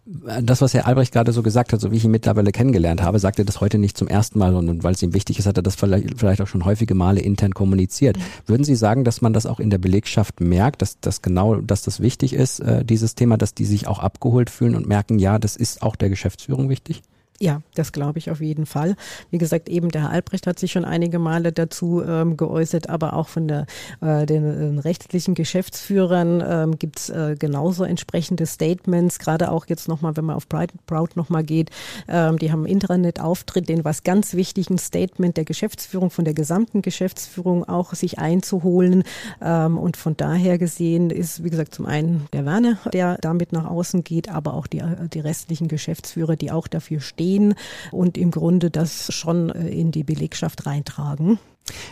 das, 0.06 0.62
was 0.62 0.74
Herr 0.74 0.86
Albrecht 0.86 1.14
gerade 1.14 1.32
so 1.32 1.44
gesagt 1.44 1.72
hat, 1.72 1.80
so 1.80 1.92
wie 1.92 1.96
ich 1.96 2.04
ihn 2.04 2.12
mittlerweile 2.12 2.52
kennengelernt 2.52 3.02
habe, 3.02 3.20
sagt 3.20 3.40
er 3.40 3.46
das 3.46 3.62
heute 3.62 3.78
nicht 3.78 3.98
zum 3.98 4.10
ersten 4.10 4.38
Mal, 4.38 4.52
sondern 4.52 4.84
weil 4.84 4.94
es 4.94 5.02
ihm 5.02 5.14
wichtig 5.14 5.40
ist, 5.40 5.46
hat 5.46 5.58
er 5.58 5.64
das 5.64 5.76
vielleicht, 5.76 6.20
vielleicht 6.20 6.42
auch 6.42 6.48
schon 6.48 6.66
häufige 6.66 6.94
Male 6.94 7.22
intern 7.22 7.54
kommuniziert. 7.54 8.18
Mhm. 8.18 8.22
Würden 8.48 8.64
Sie 8.66 8.76
sagen, 8.76 9.06
dass 9.06 9.22
man 9.22 9.32
das 9.32 9.46
auch 9.46 9.62
in 9.62 9.70
der 9.70 9.78
Belegschaft 9.78 10.42
merkt, 10.42 10.82
dass, 10.82 11.00
dass 11.00 11.22
genau, 11.22 11.56
dass 11.56 11.84
das 11.84 12.02
wichtig 12.02 12.34
ist, 12.34 12.60
äh, 12.60 12.84
dieses 12.84 13.16
Thema, 13.16 13.38
dass 13.38 13.54
die 13.54 13.66
sich 13.66 13.88
auch 13.88 14.00
abgeholt 14.00 14.50
fühlen 14.50 14.76
und 14.76 14.88
merken, 14.88 15.20
ja, 15.20 15.40
das 15.40 15.56
ist 15.56 15.82
auch 15.82 15.96
der 15.96 16.10
Geschäftsführung 16.10 16.68
wichtig? 16.68 17.02
Ja, 17.40 17.62
das 17.74 17.92
glaube 17.92 18.20
ich 18.20 18.30
auf 18.32 18.42
jeden 18.42 18.66
Fall. 18.66 18.96
Wie 19.32 19.38
gesagt, 19.38 19.68
eben 19.68 19.90
der 19.90 20.04
Herr 20.04 20.10
Albrecht 20.12 20.48
hat 20.48 20.60
sich 20.60 20.72
schon 20.72 20.86
einige 20.86 21.20
Male 21.20 21.52
dazu 21.52 22.02
ähm, 22.02 22.38
geäußert, 22.38 22.90
aber 22.90 23.14
auch 23.14 23.28
von 23.28 23.48
der, 23.48 23.66
äh, 24.02 24.26
den 24.26 24.80
rechtlichen 24.80 25.34
Geschäftsführern 25.34 26.44
ähm, 26.48 26.80
gibt 26.80 27.00
es 27.00 27.10
äh, 27.10 27.36
genauso 27.38 27.84
entsprechende 27.84 28.46
Statements, 28.46 29.20
gerade 29.20 29.52
auch 29.52 29.66
jetzt 29.68 29.88
nochmal, 29.88 30.16
wenn 30.16 30.26
man 30.26 30.36
auf 30.36 30.48
Bright, 30.48 30.72
Proud 30.86 31.16
nochmal 31.18 31.44
geht, 31.44 31.72
ähm, 32.08 32.38
die 32.38 32.52
haben 32.52 32.62
einen 32.62 32.74
Internetauftritt, 32.74 33.68
den 33.68 33.84
was 33.84 34.04
ganz 34.04 34.36
wichtig, 34.36 34.70
ein 34.70 34.78
Statement 34.78 35.36
der 35.36 35.44
Geschäftsführung, 35.44 36.12
von 36.12 36.26
der 36.26 36.36
gesamten 36.36 36.82
Geschäftsführung 36.82 37.68
auch 37.68 37.94
sich 37.94 38.20
einzuholen. 38.20 39.04
Ähm, 39.42 39.78
und 39.78 39.98
von 39.98 40.16
daher 40.16 40.58
gesehen 40.58 41.10
ist, 41.10 41.44
wie 41.44 41.50
gesagt, 41.50 41.74
zum 41.74 41.88
einen 41.88 42.28
der 42.32 42.46
Werner, 42.46 42.78
der 42.94 43.18
damit 43.20 43.52
nach 43.52 43.66
außen 43.66 44.04
geht, 44.04 44.30
aber 44.30 44.54
auch 44.54 44.68
die, 44.68 44.80
äh, 44.80 45.10
die 45.12 45.20
restlichen 45.20 45.68
Geschäftsführer, 45.68 46.36
die 46.36 46.52
auch 46.52 46.68
dafür 46.68 47.02
stehen 47.02 47.33
stehen 47.34 47.56
und 47.92 48.18
im 48.18 48.32
Grunde 48.32 48.70
das 48.70 49.14
schon 49.14 49.50
äh, 49.50 49.70
in 49.70 49.92
die 49.92 50.04
Belegschaft 50.04 50.66
reintragen. 50.66 51.40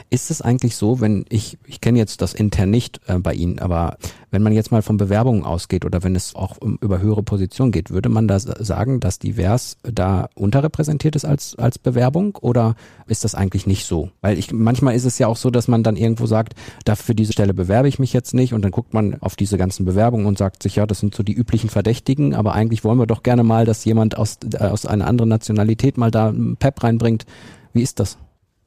Ist 0.10 0.32
es 0.32 0.42
eigentlich 0.42 0.76
so, 0.76 1.00
wenn 1.00 1.26
ich, 1.30 1.58
ich 1.66 1.80
kenne 1.80 1.98
jetzt 1.98 2.22
das 2.22 2.34
intern 2.34 2.70
nicht 2.70 3.00
äh, 3.08 3.18
bei 3.20 3.34
Ihnen, 3.34 3.60
aber 3.60 3.98
wenn 4.30 4.44
man 4.44 4.54
jetzt 4.54 4.72
mal 4.72 4.82
von 4.82 4.98
Bewerbungen 4.98 5.44
ausgeht 5.44 5.86
oder 5.86 6.04
wenn 6.04 6.16
es 6.16 6.36
auch 6.36 6.58
um, 6.58 6.78
über 6.82 7.00
höhere 7.00 7.24
Positionen 7.24 7.72
geht, 7.72 7.92
würde 7.92 8.10
man 8.10 8.28
da 8.28 8.40
sagen, 8.40 9.00
dass 9.00 9.20
divers 9.20 9.78
da 9.84 10.30
unterrepräsentiert 10.36 11.16
ist 11.16 11.26
als, 11.26 11.56
als 11.58 11.80
Bewerbung 11.80 12.38
oder 12.42 12.76
ist 13.08 13.24
das 13.24 13.36
eigentlich 13.36 13.68
nicht 13.68 13.86
so? 13.86 14.10
Weil 14.22 14.38
ich, 14.38 14.52
manchmal 14.52 14.96
ist 14.96 15.06
es 15.06 15.20
ja 15.20 15.28
auch 15.28 15.38
so, 15.38 15.52
dass 15.52 15.68
man 15.68 15.84
dann 15.84 15.96
irgendwo 15.96 16.26
sagt, 16.26 16.54
da 16.86 16.96
für 16.96 17.16
diese 17.16 17.34
Stelle 17.34 17.54
bewerbe 17.54 17.88
ich 17.88 18.00
mich 18.00 18.14
jetzt 18.14 18.34
nicht 18.34 18.54
und 18.54 18.62
dann 18.64 18.72
guckt 18.72 18.94
man 18.94 19.22
auf 19.22 19.36
diese 19.36 19.58
ganzen 19.58 19.86
Bewerbungen 19.86 20.26
und 20.26 20.38
sagt 20.38 20.64
sich, 20.64 20.76
ja, 20.76 20.86
das 20.86 21.00
sind 21.00 21.16
so 21.16 21.24
die 21.24 21.34
üblichen 21.34 21.70
Verdächtigen, 21.70 22.34
aber 22.34 22.54
eigentlich 22.54 22.84
wollen 22.84 23.00
wir 23.00 23.08
doch 23.08 23.24
gerne 23.24 23.44
mal, 23.44 23.66
dass 23.66 23.86
jemand 23.86 24.18
aus, 24.18 24.38
äh, 24.54 24.66
aus 24.66 24.86
einer 24.86 25.08
anderen 25.08 25.30
Nationalität 25.30 25.98
mal 25.98 26.12
da 26.12 26.34
Pep 26.60 26.84
reinbringt. 26.84 27.26
Wie 27.74 27.82
ist 27.82 28.00
das? 28.00 28.18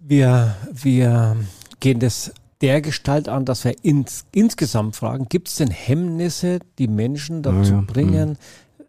Wir, 0.06 0.54
wir 0.70 1.36
gehen 1.80 1.98
das 1.98 2.32
der 2.60 2.82
Gestalt 2.82 3.28
an, 3.28 3.46
dass 3.46 3.64
wir 3.64 3.74
ins, 3.82 4.26
insgesamt 4.32 4.96
fragen, 4.96 5.28
gibt 5.28 5.48
es 5.48 5.56
denn 5.56 5.70
Hemmnisse, 5.70 6.58
die 6.78 6.88
Menschen 6.88 7.42
dazu 7.42 7.72
ja, 7.72 7.84
bringen, 7.86 8.38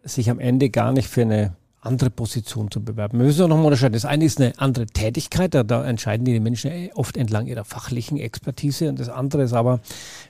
sich 0.04 0.28
am 0.30 0.38
Ende 0.38 0.68
gar 0.68 0.92
nicht 0.92 1.08
für 1.08 1.22
eine 1.22 1.54
andere 1.86 2.10
Position 2.10 2.70
zu 2.70 2.84
bewerben. 2.84 3.18
Wir 3.18 3.26
müssen 3.26 3.44
auch 3.44 3.48
nochmal 3.48 3.66
unterscheiden. 3.66 3.94
Das 3.94 4.04
eine 4.04 4.24
ist 4.24 4.40
eine 4.40 4.58
andere 4.58 4.86
Tätigkeit, 4.86 5.54
da, 5.54 5.62
da 5.62 5.84
entscheiden 5.84 6.24
die 6.24 6.38
Menschen 6.40 6.90
oft 6.94 7.16
entlang 7.16 7.46
ihrer 7.46 7.64
fachlichen 7.64 8.18
Expertise. 8.18 8.88
Und 8.88 8.98
das 8.98 9.08
andere 9.08 9.42
ist 9.42 9.52
aber, 9.52 9.80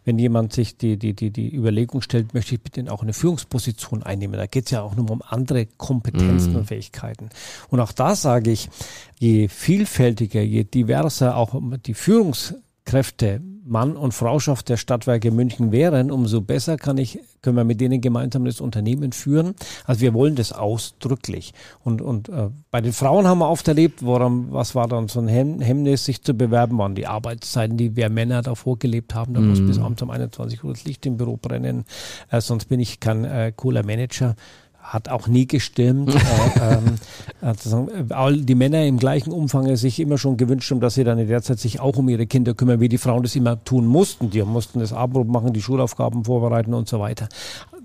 wenn 0.05 0.19
jemand 0.19 0.53
sich 0.53 0.77
die, 0.77 0.97
die, 0.99 1.15
die, 1.15 1.31
die 1.31 1.55
Überlegung 1.55 2.03
stellt, 2.03 2.35
möchte 2.35 2.55
ich 2.55 2.63
bitte 2.63 2.91
auch 2.93 3.03
eine 3.03 3.13
Führungsposition 3.13 4.03
einnehmen. 4.03 4.37
Da 4.37 4.47
geht 4.47 4.67
es 4.67 4.71
ja 4.71 4.83
auch 4.83 4.95
nur 4.95 5.11
um 5.11 5.23
andere 5.27 5.67
Kompetenzen 5.67 6.53
mhm. 6.53 6.59
und 6.59 6.67
Fähigkeiten. 6.67 7.31
Und 7.69 7.81
auch 7.81 7.93
da 7.93 8.15
sage 8.15 8.51
ich, 8.51 8.69
je 9.19 9.49
vielfältiger, 9.49 10.43
je 10.43 10.65
diverser 10.65 11.37
auch 11.37 11.61
die 11.87 11.95
Führungskräfte 11.95 13.41
Mann 13.66 13.96
und 13.96 14.12
Frauschaft 14.12 14.68
der 14.68 14.76
Stadtwerke 14.76 15.30
München 15.30 15.73
wären, 15.73 16.11
umso 16.11 16.40
besser 16.40 16.76
kann 16.76 16.99
ich, 16.99 17.18
können 17.42 17.56
wir 17.56 17.64
mit 17.64 17.80
denen 17.80 18.00
gemeinsam 18.00 18.44
das 18.44 18.61
Unternehmen 18.61 19.12
führen. 19.12 19.54
Also 19.85 20.02
wir 20.02 20.14
wollen 20.14 20.37
das 20.37 20.52
ausdrücklich. 20.52 21.52
Und, 21.82 22.00
und 22.00 22.28
äh, 22.28 22.49
bei 22.70 22.80
den 22.80 22.92
Frauen 22.92 23.26
haben 23.26 23.38
wir 23.38 23.50
oft 23.50 23.66
erlebt, 23.66 24.04
woran, 24.04 24.52
was 24.52 24.75
war 24.75 24.87
dann 24.87 25.08
so 25.08 25.20
ein 25.20 25.28
Hemmnis, 25.28 26.04
sich 26.04 26.23
zu 26.23 26.35
bewerben, 26.35 26.78
waren 26.78 26.94
die 26.94 27.06
Arbeitszeiten, 27.06 27.76
die 27.76 27.96
wir 27.96 28.08
Männer 28.08 28.42
davor 28.42 28.78
gelebt 28.78 29.14
haben. 29.14 29.35
Da 29.35 29.40
mm. 29.40 29.49
muss 29.49 29.61
bis 29.61 29.78
abends 29.78 30.00
um 30.02 30.11
21 30.11 30.62
Uhr 30.62 30.73
das 30.73 30.85
Licht 30.85 31.04
im 31.06 31.16
Büro 31.16 31.37
brennen, 31.37 31.85
äh, 32.30 32.40
sonst 32.40 32.66
bin 32.66 32.78
ich 32.78 33.00
kein 33.00 33.25
äh, 33.25 33.52
cooler 33.54 33.85
Manager 33.85 34.37
hat 34.87 35.09
auch 35.09 35.26
nie 35.26 35.47
gestimmt. 35.47 36.14
äh, 37.40 37.52
all 38.11 38.37
die 38.38 38.55
Männer 38.55 38.85
im 38.87 38.99
gleichen 38.99 39.33
Umfang 39.33 39.75
sich 39.76 40.00
immer 40.00 40.16
schon 40.16 40.37
gewünscht 40.37 40.71
haben, 40.71 40.81
dass 40.81 40.95
sie 40.95 41.05
dann 41.05 41.19
in 41.19 41.28
der 41.28 41.43
Zeit 41.43 41.59
sich 41.59 41.81
auch 41.81 41.97
um 41.97 42.09
ihre 42.09 42.26
Kinder 42.26 42.55
kümmern, 42.55 42.81
wie 42.81 42.88
die 42.88 42.99
Frauen 42.99 43.23
das 43.23 43.37
immer 43.37 43.62
tun 43.64 43.87
mussten. 43.87 44.31
Die 44.31 44.43
mussten 44.43 44.81
das 44.81 44.93
Abendbrot 44.93 45.28
machen, 45.28 45.52
die 45.52 45.62
Schulaufgaben 45.62 46.25
vorbereiten 46.25 46.73
und 46.73 46.88
so 46.88 47.00
weiter. 47.00 47.28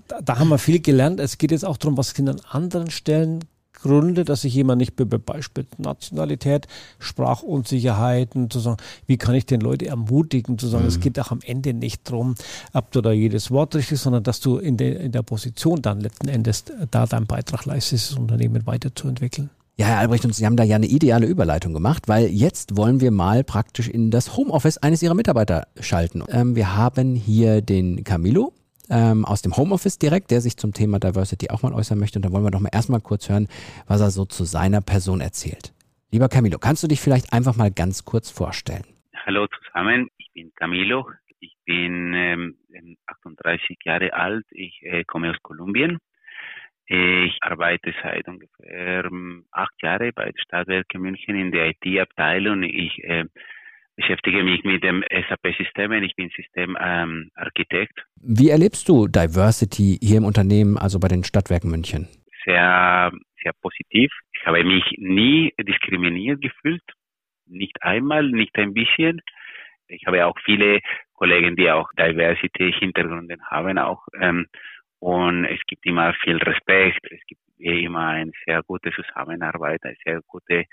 Da, 0.08 0.20
da 0.20 0.38
haben 0.38 0.48
wir 0.48 0.58
viel 0.58 0.80
gelernt. 0.80 1.20
Es 1.20 1.38
geht 1.38 1.50
jetzt 1.50 1.64
auch 1.64 1.76
darum, 1.76 1.96
was 1.96 2.14
Kinder 2.14 2.32
an 2.32 2.40
anderen 2.50 2.90
Stellen 2.90 3.40
Gründe, 3.72 4.24
dass 4.24 4.42
sich 4.42 4.54
jemand 4.54 4.78
nicht 4.78 4.94
beispielsweise 4.96 5.82
Nationalität, 5.82 6.66
Sprachunsicherheiten, 6.98 8.50
zu 8.50 8.60
sagen, 8.60 8.76
wie 9.06 9.16
kann 9.16 9.34
ich 9.34 9.46
den 9.46 9.60
Leute 9.60 9.86
ermutigen, 9.86 10.58
zu 10.58 10.68
sagen, 10.68 10.84
mhm. 10.84 10.88
es 10.88 11.00
geht 11.00 11.18
auch 11.18 11.30
am 11.30 11.40
Ende 11.44 11.74
nicht 11.74 12.08
darum, 12.08 12.34
ob 12.72 12.90
du 12.92 13.00
da 13.00 13.12
jedes 13.12 13.50
Wort 13.50 13.74
richtig, 13.74 14.00
sondern 14.00 14.22
dass 14.22 14.40
du 14.40 14.58
in 14.58 14.76
der, 14.76 15.00
in 15.00 15.12
der 15.12 15.22
Position 15.22 15.82
dann 15.82 16.00
letzten 16.00 16.28
Endes 16.28 16.64
da 16.90 17.06
deinen 17.06 17.26
Beitrag 17.26 17.64
leistest, 17.64 18.12
das 18.12 18.18
Unternehmen 18.18 18.66
weiterzuentwickeln. 18.66 19.50
Ja, 19.78 19.86
Herr 19.86 19.98
Albrecht, 19.98 20.24
und 20.26 20.34
Sie 20.34 20.44
haben 20.44 20.56
da 20.56 20.64
ja 20.64 20.76
eine 20.76 20.86
ideale 20.86 21.26
Überleitung 21.26 21.72
gemacht, 21.72 22.06
weil 22.06 22.26
jetzt 22.26 22.76
wollen 22.76 23.00
wir 23.00 23.10
mal 23.10 23.42
praktisch 23.42 23.88
in 23.88 24.10
das 24.10 24.36
Homeoffice 24.36 24.78
eines 24.78 25.02
Ihrer 25.02 25.14
Mitarbeiter 25.14 25.66
schalten. 25.80 26.22
Ähm, 26.28 26.54
wir 26.54 26.76
haben 26.76 27.14
hier 27.14 27.62
den 27.62 28.04
Camilo, 28.04 28.52
ähm, 28.92 29.24
aus 29.24 29.42
dem 29.42 29.56
Homeoffice 29.56 29.98
direkt, 29.98 30.30
der 30.30 30.40
sich 30.40 30.56
zum 30.56 30.72
Thema 30.72 31.00
Diversity 31.00 31.50
auch 31.50 31.62
mal 31.62 31.72
äußern 31.72 31.98
möchte. 31.98 32.18
Und 32.18 32.24
da 32.24 32.30
wollen 32.30 32.44
wir 32.44 32.50
doch 32.50 32.60
mal 32.60 32.70
erstmal 32.72 33.00
kurz 33.00 33.28
hören, 33.28 33.48
was 33.88 34.00
er 34.00 34.10
so 34.10 34.24
zu 34.24 34.44
seiner 34.44 34.82
Person 34.82 35.20
erzählt. 35.20 35.72
Lieber 36.10 36.28
Camilo, 36.28 36.58
kannst 36.58 36.82
du 36.82 36.88
dich 36.88 37.00
vielleicht 37.00 37.32
einfach 37.32 37.56
mal 37.56 37.70
ganz 37.70 38.04
kurz 38.04 38.30
vorstellen? 38.30 38.84
Hallo 39.24 39.46
zusammen, 39.46 40.08
ich 40.18 40.30
bin 40.34 40.52
Camilo. 40.54 41.08
Ich 41.40 41.56
bin 41.64 42.14
ähm, 42.14 42.56
38 43.06 43.78
Jahre 43.84 44.12
alt. 44.12 44.44
Ich 44.50 44.80
äh, 44.82 45.04
komme 45.04 45.30
aus 45.30 45.42
Kolumbien. 45.42 45.98
Ich 46.86 47.38
arbeite 47.40 47.94
seit 48.02 48.28
ungefähr 48.28 49.06
ähm, 49.06 49.46
acht 49.50 49.74
Jahren 49.82 50.12
bei 50.14 50.26
der 50.26 50.40
Stadtwerke 50.42 50.98
München 50.98 51.36
in 51.36 51.50
der 51.50 51.70
IT-Abteilung. 51.70 52.62
Ich 52.64 53.02
äh, 53.02 53.24
beschäftige 53.96 54.42
mich 54.42 54.64
mit 54.64 54.82
dem 54.82 55.04
SAP-Systemen. 55.10 56.02
Ich 56.04 56.14
bin 56.16 56.30
Systemarchitekt. 56.30 57.98
Ähm, 57.98 58.04
Wie 58.36 58.50
erlebst 58.50 58.88
du 58.88 59.08
Diversity 59.08 59.98
hier 60.00 60.18
im 60.18 60.24
Unternehmen, 60.24 60.78
also 60.78 60.98
bei 60.98 61.08
den 61.08 61.24
Stadtwerken 61.24 61.70
München? 61.70 62.08
Sehr, 62.44 63.12
sehr 63.42 63.52
positiv. 63.60 64.10
Ich 64.32 64.46
habe 64.46 64.64
mich 64.64 64.84
nie 64.98 65.52
diskriminiert 65.60 66.40
gefühlt. 66.40 66.82
Nicht 67.46 67.82
einmal, 67.82 68.28
nicht 68.28 68.56
ein 68.56 68.72
bisschen. 68.72 69.20
Ich 69.88 70.06
habe 70.06 70.26
auch 70.26 70.36
viele 70.44 70.80
Kollegen, 71.14 71.54
die 71.54 71.70
auch 71.70 71.88
Diversity-Hintergründe 71.98 73.36
haben 73.50 73.78
auch. 73.78 74.06
Ähm, 74.20 74.46
und 74.98 75.44
es 75.44 75.60
gibt 75.66 75.84
immer 75.84 76.14
viel 76.22 76.36
Respekt. 76.36 77.06
Es 77.10 77.20
gibt 77.26 77.40
immer 77.58 78.08
eine 78.08 78.32
sehr 78.46 78.62
gute 78.62 78.90
Zusammenarbeit, 78.92 79.80
eine 79.84 79.96
sehr 80.04 80.20
gute 80.26 80.64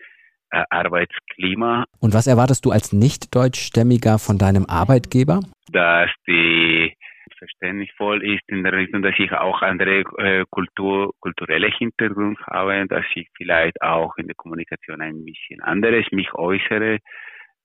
Arbeitsklima. 0.51 1.85
Und 1.99 2.13
was 2.13 2.27
erwartest 2.27 2.65
du 2.65 2.71
als 2.71 2.93
nicht-deutschstämmiger 2.93 4.19
von 4.19 4.37
deinem 4.37 4.65
Arbeitgeber? 4.67 5.41
Dass 5.71 6.09
die 6.27 6.93
verständnisvoll 7.39 8.23
ist 8.23 8.43
in 8.47 8.63
der 8.63 8.73
Richtung, 8.73 9.01
dass 9.01 9.15
ich 9.17 9.31
auch 9.31 9.61
andere 9.61 10.03
äh, 10.17 10.45
Kultur, 10.49 11.13
kulturelle 11.19 11.69
Hintergrund 11.69 12.37
habe, 12.47 12.85
dass 12.87 13.05
ich 13.15 13.29
vielleicht 13.35 13.81
auch 13.81 14.15
in 14.17 14.27
der 14.27 14.35
Kommunikation 14.35 15.01
ein 15.01 15.25
bisschen 15.25 15.61
anderes 15.61 16.05
mich 16.11 16.33
äußere, 16.33 16.99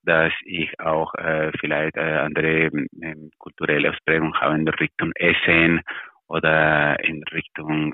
dass 0.03 0.33
ich 0.45 0.79
auch 0.79 1.13
äh, 1.15 1.51
vielleicht 1.59 1.97
äh, 1.97 2.17
andere 2.17 2.67
äh, 2.67 3.15
kulturelle 3.37 3.91
Ausprägung 3.91 4.33
habe 4.35 4.55
in 4.55 4.65
der 4.65 4.79
Richtung 4.79 5.11
Essen 5.15 5.81
oder 6.27 6.97
in 7.03 7.23
Richtung 7.31 7.93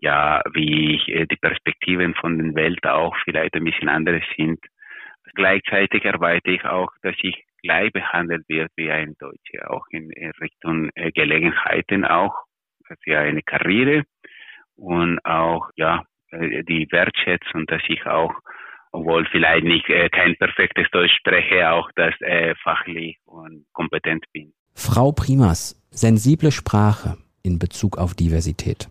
ja, 0.00 0.42
wie 0.52 0.96
äh, 1.12 1.26
die 1.26 1.36
Perspektiven 1.36 2.14
von 2.14 2.38
der 2.38 2.54
Welt 2.54 2.84
auch 2.86 3.14
vielleicht 3.24 3.54
ein 3.54 3.64
bisschen 3.64 3.88
anders 3.88 4.22
sind. 4.36 4.58
Gleichzeitig 5.34 6.04
erwarte 6.04 6.50
ich 6.50 6.64
auch, 6.64 6.90
dass 7.02 7.14
ich 7.22 7.44
gleich 7.62 7.92
behandelt 7.92 8.48
wird 8.48 8.70
wie 8.76 8.90
ein 8.90 9.14
Deutscher, 9.18 9.70
auch 9.70 9.86
in, 9.90 10.10
in 10.10 10.30
Richtung 10.40 10.90
äh, 10.94 11.12
Gelegenheiten 11.12 12.04
auch 12.04 12.34
für 13.04 13.18
eine 13.18 13.42
Karriere 13.42 14.02
und 14.74 15.24
auch 15.24 15.68
ja 15.76 16.02
äh, 16.32 16.64
die 16.64 16.88
Wertschätzung, 16.90 17.66
dass 17.66 17.82
ich 17.88 18.04
auch, 18.06 18.32
obwohl 18.92 19.26
vielleicht 19.30 19.64
nicht 19.64 19.86
kein 19.86 20.34
perfektes 20.36 20.88
Deutsch 20.90 21.14
spreche, 21.18 21.70
auch 21.70 21.90
das 21.94 22.14
äh, 22.22 22.54
fachlich 22.56 23.18
und 23.26 23.66
kompetent 23.72 24.24
bin. 24.32 24.52
Frau 24.74 25.12
Primas, 25.12 25.80
sensible 25.90 26.50
Sprache 26.50 27.18
in 27.44 27.60
Bezug 27.60 27.98
auf 27.98 28.14
Diversität 28.14 28.88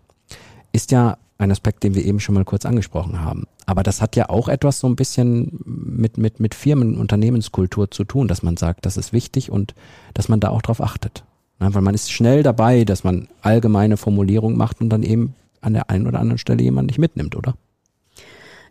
ist 0.72 0.90
ja 0.90 1.18
ein 1.38 1.50
Aspekt, 1.50 1.82
den 1.82 1.94
wir 1.94 2.04
eben 2.04 2.20
schon 2.20 2.34
mal 2.34 2.44
kurz 2.44 2.66
angesprochen 2.66 3.20
haben. 3.20 3.46
Aber 3.66 3.82
das 3.82 4.02
hat 4.02 4.16
ja 4.16 4.28
auch 4.28 4.48
etwas 4.48 4.80
so 4.80 4.86
ein 4.86 4.96
bisschen 4.96 5.60
mit, 5.64 6.18
mit, 6.18 6.38
mit 6.38 6.54
Firmen, 6.54 6.98
Unternehmenskultur 6.98 7.90
zu 7.90 8.04
tun, 8.04 8.28
dass 8.28 8.42
man 8.42 8.56
sagt, 8.56 8.84
das 8.84 8.96
ist 8.96 9.12
wichtig 9.12 9.50
und 9.50 9.74
dass 10.12 10.28
man 10.28 10.40
da 10.40 10.50
auch 10.50 10.62
drauf 10.62 10.82
achtet. 10.82 11.24
Ja, 11.60 11.72
weil 11.74 11.82
man 11.82 11.94
ist 11.94 12.10
schnell 12.10 12.42
dabei, 12.42 12.84
dass 12.84 13.04
man 13.04 13.28
allgemeine 13.42 13.96
Formulierungen 13.96 14.56
macht 14.56 14.80
und 14.80 14.90
dann 14.90 15.02
eben 15.02 15.34
an 15.60 15.74
der 15.74 15.90
einen 15.90 16.06
oder 16.06 16.20
anderen 16.20 16.38
Stelle 16.38 16.62
jemand 16.62 16.88
nicht 16.88 16.98
mitnimmt, 16.98 17.36
oder? 17.36 17.54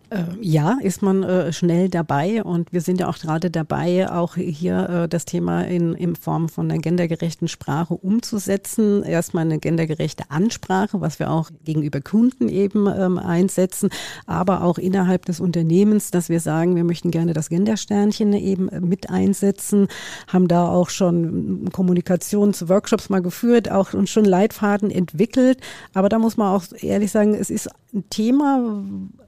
Äh, 0.10 0.24
ja, 0.42 0.78
ist 0.82 1.04
man 1.04 1.22
äh, 1.24 1.54
schnell 1.54 1.88
dabei 1.88 2.44
und 2.44 2.74
wir 2.74 2.82
sind 2.82 3.00
ja 3.00 3.08
auch 3.08 3.20
gerade 3.20 3.52
dabei, 3.52 4.12
auch 4.12 4.36
hier 4.36 4.90
äh, 4.90 5.08
das 5.08 5.26
Thema 5.26 5.62
in, 5.62 5.94
in 5.94 6.16
Form 6.16 6.50
von 6.50 6.70
einer 6.70 6.82
gendergerechten 6.82 7.48
Sprache 7.48 7.94
umzusetzen. 7.94 9.04
Erstmal 9.04 9.46
eine 9.46 9.60
gendergerechte 9.60 10.24
Ansprache, 10.30 11.00
was 11.00 11.20
wir 11.20 11.30
auch 11.30 11.52
gegenüber 11.64 12.02
Kunden 12.02 12.50
eben 12.50 12.88
ähm, 12.88 13.20
einsetzen, 13.20 13.90
aber 14.26 14.64
auch 14.64 14.80
innerhalb 14.80 15.26
des 15.26 15.40
Unternehmens, 15.40 16.10
dass 16.10 16.28
wir 16.28 16.40
sagen, 16.40 16.76
wir 16.76 16.84
möchten 16.84 17.12
gerne 17.12 17.34
das 17.34 17.50
Gendersternchen 17.50 18.34
eben 18.34 18.70
mit 18.88 19.12
einsetzen, 19.12 19.88
haben 20.28 20.48
da 20.48 20.68
auch 20.68 20.90
schon 20.90 21.70
Kommunikationsworkshops 21.72 23.10
mal 23.10 23.22
geführt, 23.22 23.70
auch 23.70 23.94
und 23.94 24.10
schon 24.10 24.26
Leitfaden 24.26 24.90
entwickelt. 24.90 25.60
Aber 25.94 26.10
da 26.10 26.18
muss 26.18 26.36
man 26.36 26.56
auch 26.56 26.64
ehrlich 26.82 27.12
sagen, 27.12 27.36
es 27.36 27.52
ist 27.52 27.70
ein 27.94 28.10
Thema, 28.10 28.84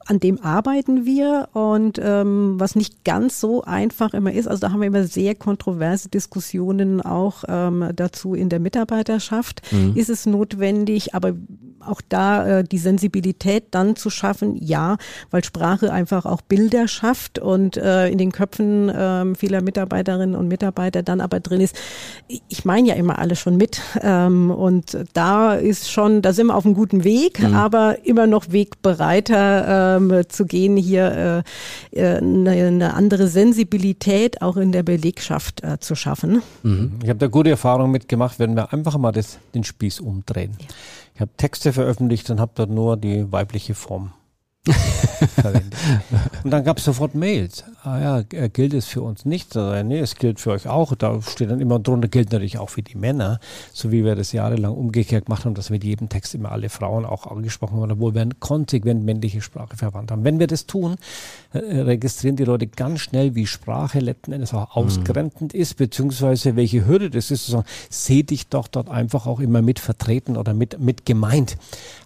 an 0.06 0.20
dem 0.20 0.42
arbeiten 0.44 1.06
wir 1.06 1.50
und 1.54 2.00
ähm, 2.04 2.56
was 2.58 2.76
nicht 2.76 3.04
ganz 3.04 3.40
so 3.40 3.64
einfach 3.64 4.14
immer 4.14 4.32
ist. 4.32 4.48
Also 4.48 4.62
da 4.62 4.72
haben 4.72 4.82
wir 4.82 4.88
immer 4.88 5.04
sehr 5.04 5.36
kontroverse 5.36 6.10
Diskussionen 6.10 7.02
auch 7.02 7.44
ähm, 7.48 7.90
dazu 7.96 8.34
in 8.34 8.50
der 8.50 8.60
Mitarbeiterschaft. 8.60 9.62
Mhm. 9.72 9.96
Ist 9.96 10.10
es 10.10 10.26
notwendig, 10.26 11.14
aber 11.14 11.34
auch 11.80 12.02
da 12.08 12.60
äh, 12.60 12.64
die 12.64 12.78
Sensibilität 12.78 13.66
dann 13.72 13.96
zu 13.96 14.10
schaffen, 14.10 14.56
ja, 14.56 14.98
weil 15.30 15.44
Sprache 15.44 15.92
einfach 15.92 16.26
auch 16.26 16.42
Bilder 16.42 16.88
schafft 16.88 17.40
und 17.40 17.78
äh, 17.78 18.08
in 18.10 18.18
den 18.18 18.32
Köpfen 18.32 18.90
äh, 18.90 19.36
vieler 19.36 19.62
Mitarbeiterinnen 19.62 20.36
und 20.36 20.48
Mitarbeiter 20.48 21.04
dann 21.04 21.22
aber 21.22 21.40
drin 21.40 21.62
ist. 21.62 21.76
Ich 22.28 22.66
meine 22.66 22.90
ja 22.90 22.96
immer 22.96 23.20
alle 23.20 23.36
schon 23.36 23.58
mit 23.58 23.82
ähm, 24.02 24.52
und 24.52 24.98
da 25.14 25.56
ist 25.56 25.92
schon, 25.92 26.22
da 26.22 26.34
sind 26.34 26.48
wir 26.48 26.56
auf 26.56 26.66
einem 26.66 26.76
guten 26.76 27.04
Weg, 27.04 27.40
mhm. 27.40 27.56
aber 27.56 28.06
immer 28.06 28.28
noch 28.28 28.52
wegbereiter 28.52 29.90
ähm, 29.97 30.23
zu 30.27 30.45
gehen, 30.45 30.77
hier 30.77 31.43
äh, 31.93 31.99
äh, 31.99 32.17
eine, 32.17 32.51
eine 32.51 32.93
andere 32.93 33.27
Sensibilität 33.27 34.41
auch 34.41 34.58
in 34.58 34.71
der 34.71 34.84
Belegschaft 34.84 35.63
äh, 35.63 35.80
zu 35.80 35.95
schaffen. 35.95 36.41
Mhm. 36.63 36.99
Ich 37.04 37.10
habe 37.10 37.19
da 37.19 37.27
gute 37.27 37.49
Erfahrungen 37.49 37.91
mitgemacht, 37.91 38.39
wenn 38.39 38.56
wir 38.56 38.73
einfach 38.73 38.97
mal 38.97 39.12
das, 39.12 39.39
den 39.54 39.63
Spieß 39.63 39.99
umdrehen. 39.99 40.56
Ja. 40.60 40.67
Ich 41.15 41.21
habe 41.21 41.32
Texte 41.38 41.73
veröffentlicht 41.73 42.30
und 42.30 42.39
habe 42.39 42.51
dort 42.56 42.69
nur 42.69 42.97
die 42.97 43.32
weibliche 43.32 43.75
Form 43.75 44.13
verwendet. 44.65 45.74
Und 46.43 46.52
dann 46.52 46.63
gab 46.63 46.78
es 46.78 46.86
sofort 46.86 47.15
Mails. 47.15 47.63
Ah 47.84 48.00
ja, 48.00 48.24
äh, 48.32 48.50
gilt 48.50 48.76
es 48.76 48.86
für 48.86 49.02
uns 49.02 49.26
nicht? 49.26 49.58
Also, 49.58 49.84
nee, 49.84 50.00
es 50.00 50.15
gilt 50.15 50.39
für 50.39 50.52
euch 50.52 50.67
auch. 50.67 50.93
Da 50.95 51.19
steht 51.21 51.50
dann 51.50 51.60
immer 51.60 51.80
drunter, 51.80 52.08
gilt 52.08 52.32
natürlich 52.32 52.60
auch 52.60 52.69
für 52.69 52.84
die 52.84 52.95
Männer, 52.95 53.39
so 53.74 53.91
wie 53.91 54.06
wir 54.06 54.15
das 54.15 54.34
jahrelang 54.34 54.74
umgekehrt 54.74 55.26
gemacht 55.26 55.45
haben, 55.45 55.56
dass 55.56 55.71
wir 55.71 55.80
jedem 55.80 56.10
Text 56.10 56.36
immer 56.36 56.52
alle 56.52 56.69
Frauen 56.69 57.06
auch 57.06 57.26
angesprochen 57.26 57.82
haben, 57.82 57.91
obwohl 57.91 58.13
wir 58.13 58.28
konsequent 58.39 59.04
männliche 59.04 59.41
Sprache 59.41 59.78
verwandt 59.78 60.12
haben. 60.12 60.24
Wenn 60.24 60.39
wir 60.39 60.45
das 60.45 60.67
tun, 60.67 60.97
äh, 61.54 61.58
registrieren 61.58 62.36
die 62.36 62.43
Leute 62.43 62.67
ganz 62.67 63.00
schnell, 63.00 63.34
wie 63.34 63.47
Sprache 63.47 64.00
letzten 64.00 64.32
Endes 64.32 64.54
auch 64.54 64.76
mhm. 64.76 64.84
ausgrenzend 64.84 65.56
mhm. 65.56 65.60
ist, 65.60 65.78
beziehungsweise 65.78 66.56
welche 66.56 66.86
Hürde 66.86 67.10
das 67.10 67.32
ist, 67.32 67.45
zu 67.45 67.52
sagen, 67.52 67.65
seh 67.89 68.21
dich 68.21 68.47
doch 68.47 68.67
dort 68.67 68.89
einfach 68.89 69.26
auch 69.26 69.39
immer 69.39 69.63
mit 69.63 69.80
vertreten 69.80 70.38
oder 70.38 70.54
mit, 70.54 70.80
mit 70.80 71.08
gemeint. 71.08 71.58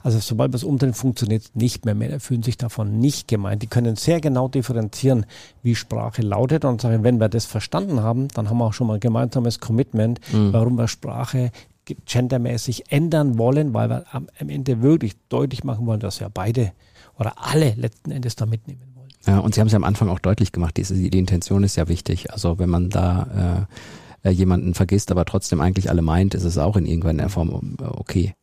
Also 0.03 0.19
sobald 0.19 0.53
das 0.53 0.63
Umdrehen 0.63 0.93
funktioniert, 0.93 1.51
nicht 1.53 1.83
mehr 1.83 1.95
Männer 1.95 2.21
fühlen 2.21 2.44
sich 2.45 2.57
davon 2.57 2.99
nicht 2.99 3.27
gemeint. 3.27 3.61
Die 3.61 3.67
können 3.67 3.95
sehr 3.95 4.21
genau 4.21 4.47
differenzieren, 4.47 5.25
wie 5.63 5.75
Sprache 5.75 6.21
lautet 6.21 6.63
und 6.65 6.81
sagen, 6.81 7.03
wenn 7.03 7.19
wir 7.19 7.29
das 7.29 7.45
verstanden 7.45 8.01
haben, 8.01 8.27
dann 8.29 8.49
haben 8.49 8.57
wir 8.57 8.65
auch 8.65 8.73
schon 8.73 8.87
mal 8.87 8.95
ein 8.95 8.99
gemeinsames 8.99 9.59
Commitment, 9.59 10.19
mhm. 10.31 10.53
warum 10.53 10.77
wir 10.77 10.87
Sprache 10.87 11.51
gendermäßig 12.05 12.91
ändern 12.91 13.37
wollen, 13.37 13.73
weil 13.73 13.89
wir 13.89 14.05
am 14.11 14.27
Ende 14.37 14.81
wirklich 14.81 15.13
deutlich 15.29 15.63
machen 15.63 15.85
wollen, 15.85 15.99
dass 15.99 16.19
wir 16.19 16.29
beide 16.29 16.71
oder 17.17 17.33
alle 17.37 17.73
letzten 17.75 18.11
Endes 18.11 18.35
da 18.35 18.45
mitnehmen 18.45 18.81
wollen. 18.95 19.09
Ja, 19.27 19.39
und 19.39 19.55
Sie 19.55 19.61
haben 19.61 19.67
es 19.67 19.73
ja 19.73 19.77
am 19.77 19.83
Anfang 19.83 20.09
auch 20.09 20.19
deutlich 20.19 20.51
gemacht, 20.51 20.77
die, 20.77 21.09
die 21.09 21.17
Intention 21.17 21.63
ist 21.63 21.75
ja 21.75 21.87
wichtig. 21.87 22.31
Also 22.31 22.59
wenn 22.59 22.69
man 22.69 22.89
da 22.89 23.67
äh, 24.23 24.29
äh 24.29 24.31
jemanden 24.31 24.73
vergisst, 24.73 25.11
aber 25.11 25.25
trotzdem 25.25 25.61
eigentlich 25.61 25.89
alle 25.89 26.01
meint, 26.01 26.33
ist 26.33 26.43
es 26.43 26.57
auch 26.57 26.75
in 26.75 26.85
irgendeiner 26.85 27.29
Form 27.29 27.77
okay. 27.79 28.33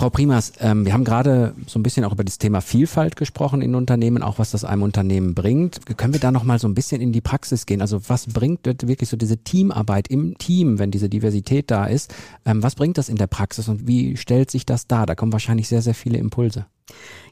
Frau 0.00 0.08
Primas, 0.08 0.54
ähm, 0.60 0.86
wir 0.86 0.94
haben 0.94 1.04
gerade 1.04 1.54
so 1.66 1.78
ein 1.78 1.82
bisschen 1.82 2.06
auch 2.06 2.12
über 2.12 2.24
das 2.24 2.38
Thema 2.38 2.62
Vielfalt 2.62 3.16
gesprochen 3.16 3.60
in 3.60 3.74
Unternehmen, 3.74 4.22
auch 4.22 4.38
was 4.38 4.50
das 4.50 4.64
einem 4.64 4.80
Unternehmen 4.80 5.34
bringt. 5.34 5.78
Können 5.98 6.14
wir 6.14 6.20
da 6.20 6.32
noch 6.32 6.42
mal 6.42 6.58
so 6.58 6.66
ein 6.66 6.72
bisschen 6.72 7.02
in 7.02 7.12
die 7.12 7.20
Praxis 7.20 7.66
gehen? 7.66 7.82
Also 7.82 8.00
was 8.08 8.26
bringt 8.26 8.64
wirklich 8.64 9.10
so 9.10 9.18
diese 9.18 9.36
Teamarbeit 9.36 10.08
im 10.08 10.38
Team, 10.38 10.78
wenn 10.78 10.90
diese 10.90 11.10
Diversität 11.10 11.70
da 11.70 11.84
ist? 11.84 12.14
Ähm, 12.46 12.62
was 12.62 12.76
bringt 12.76 12.96
das 12.96 13.10
in 13.10 13.16
der 13.16 13.26
Praxis 13.26 13.68
und 13.68 13.86
wie 13.86 14.16
stellt 14.16 14.50
sich 14.50 14.64
das 14.64 14.86
dar? 14.86 15.04
Da 15.04 15.14
kommen 15.14 15.34
wahrscheinlich 15.34 15.68
sehr, 15.68 15.82
sehr 15.82 15.92
viele 15.92 16.16
Impulse. 16.16 16.64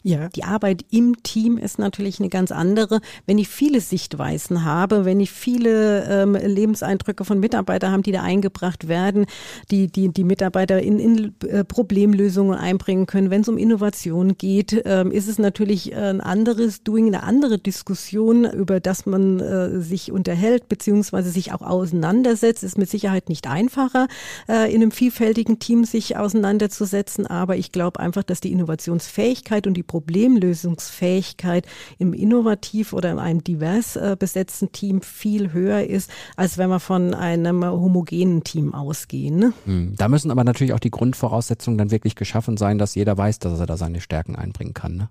Ja, 0.03 0.29
die 0.29 0.44
Arbeit 0.44 0.85
im 0.90 1.23
Team 1.23 1.59
ist 1.59 1.79
natürlich 1.79 2.21
eine 2.21 2.29
ganz 2.29 2.53
andere. 2.53 3.01
Wenn 3.27 3.38
ich 3.38 3.49
viele 3.49 3.81
Sichtweisen 3.81 4.64
habe, 4.64 5.05
wenn 5.05 5.21
ich 5.21 5.31
viele 5.31 6.05
ähm, 6.05 6.35
Lebenseindrücke 6.35 7.25
von 7.25 7.40
Mitarbeitern 7.40 7.92
habe, 7.92 8.03
die 8.03 8.12
da 8.12 8.23
eingebracht 8.23 8.88
werden, 8.88 9.27
die 9.71 9.88
die, 9.88 10.09
die 10.09 10.25
Mitarbeiter 10.25 10.81
in, 10.81 10.99
in 10.99 11.35
äh, 11.49 11.64
Problemlösungen 11.64 12.57
einbringen 12.57 13.07
können, 13.07 13.31
wenn 13.31 13.40
es 13.40 13.49
um 13.49 13.59
Innovation 13.59 14.38
geht, 14.38 14.83
ähm, 14.85 15.11
ist 15.11 15.29
es 15.29 15.38
natürlich 15.38 15.94
ein 15.94 16.21
anderes 16.21 16.85
Doing, 16.85 17.09
eine 17.09 17.25
andere 17.25 17.59
Diskussion, 17.59 18.44
über 18.44 18.81
das 18.81 19.05
man 19.05 19.40
äh, 19.40 19.81
sich 19.81 20.12
unterhält, 20.12 20.68
beziehungsweise 20.68 21.31
sich 21.31 21.53
auch 21.53 21.62
auseinandersetzt. 21.62 22.62
Ist 22.62 22.79
mit 22.79 22.88
Sicherheit 22.88 23.29
nicht 23.29 23.49
einfacher, 23.49 24.07
äh, 24.49 24.73
in 24.73 24.83
einem 24.83 24.92
vielfältigen 24.92 25.59
Team 25.59 25.85
sich 25.85 26.16
auseinanderzusetzen, 26.16 27.27
aber 27.27 27.57
ich 27.57 27.73
glaube 27.73 28.01
einfach, 28.01 28.23
dass 28.23 28.40
die 28.40 28.53
Innovationsfähigkeit 28.53 29.47
und 29.66 29.74
die 29.74 29.82
Problemlösungsfähigkeit 29.82 31.66
im 31.98 32.12
innovativ 32.12 32.92
oder 32.92 33.11
in 33.11 33.18
einem 33.18 33.44
divers 33.44 33.96
äh, 33.96 34.16
besetzten 34.18 34.72
Team 34.72 35.02
viel 35.02 35.52
höher 35.52 35.84
ist, 35.84 36.11
als 36.37 36.58
wenn 36.58 36.68
wir 36.70 36.80
von 36.80 37.14
einem 37.14 37.64
homogenen 37.64 38.44
Team 38.44 38.74
ausgehen. 38.74 39.37
Ne? 39.37 39.52
Hm. 39.64 39.94
Da 39.96 40.08
müssen 40.08 40.30
aber 40.30 40.44
natürlich 40.44 40.72
auch 40.72 40.80
die 40.80 40.90
Grundvoraussetzungen 40.90 41.78
dann 41.78 41.90
wirklich 41.90 42.14
geschaffen 42.14 42.56
sein, 42.56 42.78
dass 42.78 42.94
jeder 42.94 43.16
weiß, 43.16 43.38
dass 43.38 43.58
er 43.58 43.66
da 43.66 43.76
seine 43.76 44.00
Stärken 44.00 44.37
einbringen 44.37 44.74
kann. 44.74 44.96
Ne? 44.96 45.08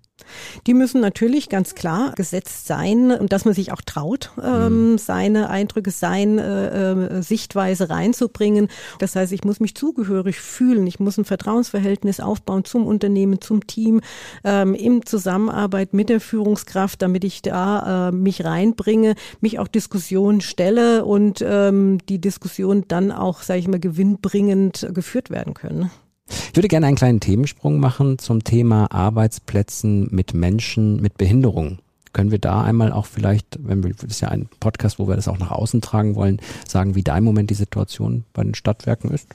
Die 0.66 0.74
müssen 0.74 1.02
natürlich 1.02 1.50
ganz 1.50 1.76
klar 1.76 2.14
gesetzt 2.16 2.68
sein 2.68 3.12
und 3.12 3.32
dass 3.32 3.46
man 3.46 3.54
sich 3.54 3.72
auch 3.72 3.82
traut, 3.82 4.32
ähm, 4.44 4.92
mhm. 4.92 4.98
seine 4.98 5.50
Eindrücke, 5.50 5.92
seine 5.92 7.18
äh, 7.18 7.22
Sichtweise 7.22 7.90
reinzubringen. 7.90 8.68
Das 9.00 9.16
heißt, 9.16 9.32
ich 9.32 9.44
muss 9.44 9.60
mich 9.60 9.76
zugehörig 9.76 10.40
fühlen, 10.40 10.88
ich 10.88 11.00
muss 11.00 11.18
ein 11.18 11.26
Vertrauensverhältnis 11.26 12.20
aufbauen 12.20 12.66
zum 12.66 12.86
Unternehmen, 12.86 13.42
zum 13.42 13.68
Team, 13.68 14.02
ähm, 14.44 14.74
in 14.74 15.06
Zusammenarbeit 15.06 15.94
mit 15.94 16.10
der 16.10 16.20
Führungskraft, 16.20 17.02
damit 17.02 17.24
ich 17.24 17.42
da 17.42 18.10
äh, 18.10 18.12
mich 18.12 18.44
reinbringe, 18.44 19.16
mich 19.42 19.60
auch 19.60 19.68
Diskussionen 19.68 20.42
stelle 20.42 21.06
und 21.06 21.44
ähm, 21.46 22.00
die 22.10 22.20
Diskussion 22.20 22.86
dann 22.88 23.12
auch, 23.12 23.42
sage 23.42 23.60
ich 23.60 23.68
mal, 23.68 23.80
gewinnbringend 23.80 24.90
geführt 24.94 25.30
werden 25.30 25.54
können. 25.54 25.92
Ich 26.30 26.56
würde 26.56 26.68
gerne 26.68 26.88
einen 26.88 26.98
kleinen 26.98 27.20
Themensprung 27.20 27.80
machen 27.80 28.20
zum 28.20 28.44
Thema 28.44 28.92
Arbeitsplätzen 28.92 30.08
mit 30.12 30.34
Menschen 30.34 31.02
mit 31.02 31.18
Behinderung. 31.18 31.80
Können 32.14 32.32
wir 32.32 32.40
da 32.40 32.64
einmal 32.64 32.92
auch 32.92 33.06
vielleicht, 33.06 33.60
wenn 33.62 33.84
wir, 33.84 33.94
das 33.94 34.06
ist 34.06 34.22
ja 34.22 34.30
ein 34.30 34.50
Podcast, 34.60 35.00
wo 35.00 35.08
wir 35.08 35.16
das 35.16 35.28
auch 35.28 35.38
nach 35.38 35.52
außen 35.52 35.82
tragen 35.82 36.16
wollen, 36.16 36.42
sagen, 36.68 36.96
wie 36.96 37.04
da 37.04 37.18
im 37.18 37.24
Moment 37.24 37.50
die 37.50 37.56
Situation 37.56 38.24
bei 38.34 38.44
den 38.44 38.56
Stadtwerken 38.56 39.12
ist? 39.12 39.30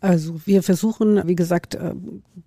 Also 0.00 0.34
wir 0.44 0.62
versuchen, 0.62 1.26
wie 1.26 1.34
gesagt, 1.34 1.74
äh, 1.74 1.94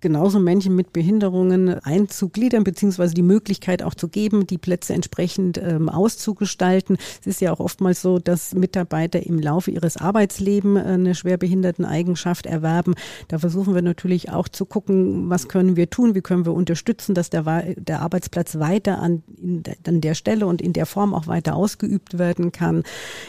genauso 0.00 0.38
Menschen 0.38 0.76
mit 0.76 0.92
Behinderungen 0.92 1.68
einzugliedern, 1.68 2.62
beziehungsweise 2.62 3.12
die 3.12 3.22
Möglichkeit 3.22 3.82
auch 3.82 3.94
zu 3.94 4.08
geben, 4.08 4.46
die 4.46 4.56
Plätze 4.56 4.94
entsprechend 4.94 5.58
ähm, 5.58 5.88
auszugestalten. 5.88 6.96
Es 7.20 7.26
ist 7.26 7.40
ja 7.40 7.52
auch 7.52 7.58
oftmals 7.58 8.02
so, 8.02 8.20
dass 8.20 8.54
Mitarbeiter 8.54 9.26
im 9.26 9.40
Laufe 9.40 9.72
ihres 9.72 9.96
Arbeitslebens 9.96 10.78
äh, 10.78 10.84
eine 10.84 11.14
schwerbehinderten 11.16 11.84
Eigenschaft 11.84 12.46
erwerben. 12.46 12.94
Da 13.26 13.40
versuchen 13.40 13.74
wir 13.74 13.82
natürlich 13.82 14.30
auch 14.30 14.48
zu 14.48 14.64
gucken, 14.64 15.28
was 15.28 15.48
können 15.48 15.74
wir 15.74 15.90
tun, 15.90 16.14
wie 16.14 16.22
können 16.22 16.46
wir 16.46 16.54
unterstützen, 16.54 17.16
dass 17.16 17.30
der, 17.30 17.42
der 17.76 18.00
Arbeitsplatz 18.00 18.60
weiter 18.60 19.00
an, 19.00 19.24
an 19.86 20.00
der 20.00 20.14
Stelle 20.14 20.46
und 20.46 20.62
in 20.62 20.72
der 20.72 20.86
Form 20.86 21.12
auch 21.14 21.26
weiter 21.26 21.56
ausgeübt 21.56 22.16
werden 22.16 22.52
kann. 22.52 22.84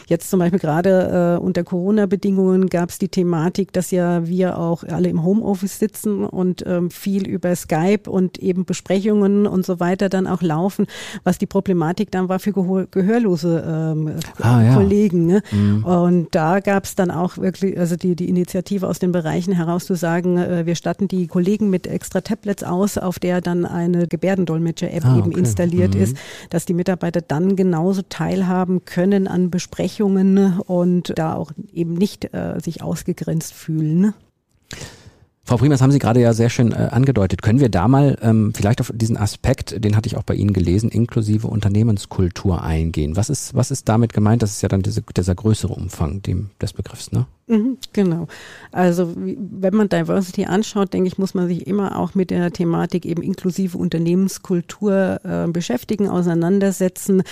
Jetzt 0.06 0.30
zum 0.30 0.38
Beispiel 0.38 0.60
gerade 0.60 1.38
äh, 1.38 1.42
unter 1.42 1.64
Corona-Bedingungen 1.64 2.68
gab 2.68 2.90
es 2.90 2.98
die 2.98 3.08
Thematik, 3.08 3.72
dass 3.72 3.90
ja 3.90 4.11
wir 4.24 4.58
auch 4.58 4.84
alle 4.84 5.08
im 5.08 5.24
Homeoffice 5.24 5.78
sitzen 5.78 6.24
und 6.24 6.64
ähm, 6.66 6.90
viel 6.90 7.26
über 7.26 7.54
Skype 7.54 8.08
und 8.08 8.38
eben 8.38 8.64
Besprechungen 8.64 9.46
und 9.46 9.64
so 9.64 9.80
weiter 9.80 10.08
dann 10.08 10.26
auch 10.26 10.42
laufen, 10.42 10.86
was 11.24 11.38
die 11.38 11.46
Problematik 11.46 12.10
dann 12.10 12.28
war 12.28 12.38
für 12.38 12.52
Gehör 12.52 12.86
gehörlose 12.90 13.64
ähm, 13.66 14.12
ah, 14.40 14.62
ja. 14.62 14.74
Kollegen. 14.74 15.26
Ne? 15.26 15.42
Mhm. 15.50 15.84
Und 15.84 16.34
da 16.34 16.60
gab 16.60 16.84
es 16.84 16.94
dann 16.94 17.10
auch 17.10 17.38
wirklich, 17.38 17.78
also 17.78 17.96
die, 17.96 18.16
die 18.16 18.28
Initiative 18.28 18.88
aus 18.88 18.98
den 18.98 19.12
Bereichen 19.12 19.52
heraus 19.52 19.86
zu 19.86 19.94
sagen, 19.94 20.38
äh, 20.38 20.66
wir 20.66 20.74
statten 20.74 21.08
die 21.08 21.26
Kollegen 21.26 21.70
mit 21.70 21.86
extra 21.86 22.20
Tablets 22.20 22.64
aus, 22.64 22.98
auf 22.98 23.18
der 23.18 23.40
dann 23.40 23.64
eine 23.64 24.06
Gebärdendolmetscher-App 24.08 25.04
ah, 25.04 25.18
eben 25.18 25.28
okay. 25.28 25.38
installiert 25.38 25.94
mhm. 25.94 26.02
ist, 26.02 26.16
dass 26.50 26.64
die 26.64 26.74
Mitarbeiter 26.74 27.20
dann 27.20 27.56
genauso 27.56 28.02
teilhaben 28.08 28.84
können 28.84 29.26
an 29.28 29.50
Besprechungen 29.50 30.58
und 30.60 31.12
da 31.16 31.34
auch 31.34 31.52
eben 31.72 31.94
nicht 31.94 32.32
äh, 32.34 32.58
sich 32.60 32.82
ausgegrenzt 32.82 33.54
fühlen. 33.54 34.01
Frau 35.44 35.56
Primas, 35.56 35.82
haben 35.82 35.90
Sie 35.90 35.98
gerade 35.98 36.20
ja 36.20 36.34
sehr 36.34 36.50
schön 36.50 36.70
äh, 36.70 36.88
angedeutet. 36.92 37.42
Können 37.42 37.58
wir 37.58 37.68
da 37.68 37.88
mal 37.88 38.16
ähm, 38.22 38.52
vielleicht 38.54 38.80
auf 38.80 38.92
diesen 38.94 39.16
Aspekt, 39.16 39.84
den 39.84 39.96
hatte 39.96 40.06
ich 40.06 40.16
auch 40.16 40.22
bei 40.22 40.34
Ihnen 40.34 40.52
gelesen, 40.52 40.88
inklusive 40.90 41.48
Unternehmenskultur 41.48 42.62
eingehen? 42.62 43.16
Was 43.16 43.28
ist, 43.28 43.54
was 43.54 43.72
ist 43.72 43.88
damit 43.88 44.12
gemeint? 44.12 44.42
Das 44.42 44.52
ist 44.52 44.62
ja 44.62 44.68
dann 44.68 44.82
diese, 44.82 45.02
dieser 45.02 45.34
größere 45.34 45.72
Umfang 45.72 46.22
dem, 46.22 46.50
des 46.60 46.72
Begriffs, 46.72 47.10
ne? 47.10 47.26
Mhm, 47.52 47.76
genau. 47.92 48.28
Also 48.70 49.12
wenn 49.14 49.74
man 49.74 49.90
Diversity 49.90 50.46
anschaut, 50.46 50.94
denke 50.94 51.08
ich, 51.08 51.18
muss 51.18 51.34
man 51.34 51.48
sich 51.48 51.66
immer 51.66 51.98
auch 51.98 52.14
mit 52.14 52.30
der 52.30 52.50
Thematik 52.50 53.04
eben 53.04 53.20
inklusive 53.20 53.76
Unternehmenskultur 53.76 55.20
äh, 55.22 55.46
beschäftigen, 55.48 56.08
auseinandersetzen. 56.08 57.22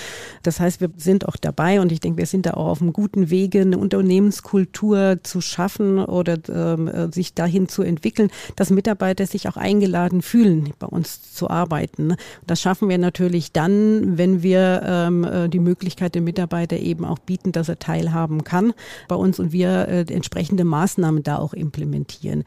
Das 0.43 0.61
heißt, 0.61 0.83
wir 0.83 0.91
sind 0.99 1.27
auch 1.27 1.37
dabei 1.37 1.81
und 1.81 1.91
ich 1.91 2.01
denke, 2.01 2.19
wir 2.19 2.27
sind 2.27 2.45
da 2.45 2.51
auch 2.51 2.67
auf 2.67 2.83
einem 2.83 2.93
guten 2.93 3.31
Wege, 3.31 3.63
eine 3.63 3.79
Unternehmenskultur 3.79 5.21
zu 5.23 5.41
schaffen 5.41 5.99
oder 5.99 6.37
ähm, 6.51 6.89
äh, 6.89 7.11
sich 7.11 7.33
dahin 7.33 7.69
zu 7.69 7.83
entwickeln, 7.83 8.29
dass 8.57 8.69
Mitarbeiter 8.69 9.25
sich 9.25 9.49
auch 9.49 9.57
eingeladen 9.57 10.21
fühlen, 10.21 10.75
bei 10.79 10.87
uns 10.87 11.33
zu 11.33 11.49
arbeiten. 11.49 12.17
Das 12.47 12.61
schaffen 12.61 12.91
wir 12.91 12.99
natürlich 12.99 13.53
dann, 13.53 14.19
wenn 14.19 14.43
wir 14.43 14.83
ähm, 14.85 15.25
äh, 15.25 15.49
die 15.49 15.61
Möglichkeit 15.61 16.15
den 16.15 16.25
Mitarbeiter 16.25 16.77
eben 16.77 17.07
auch 17.07 17.21
bieten, 17.21 17.53
dass 17.53 17.71
er 17.71 17.79
teilhaben 17.79 18.45
kann 18.45 18.75
bei 19.09 19.17
uns 19.17 19.39
und 19.39 19.53
wir 19.53 19.89
äh, 19.89 20.10
entsprechende 20.11 20.65
Maßnahmen 20.65 21.23
da 21.23 21.39
auch 21.39 21.53
implementieren. 21.53 22.45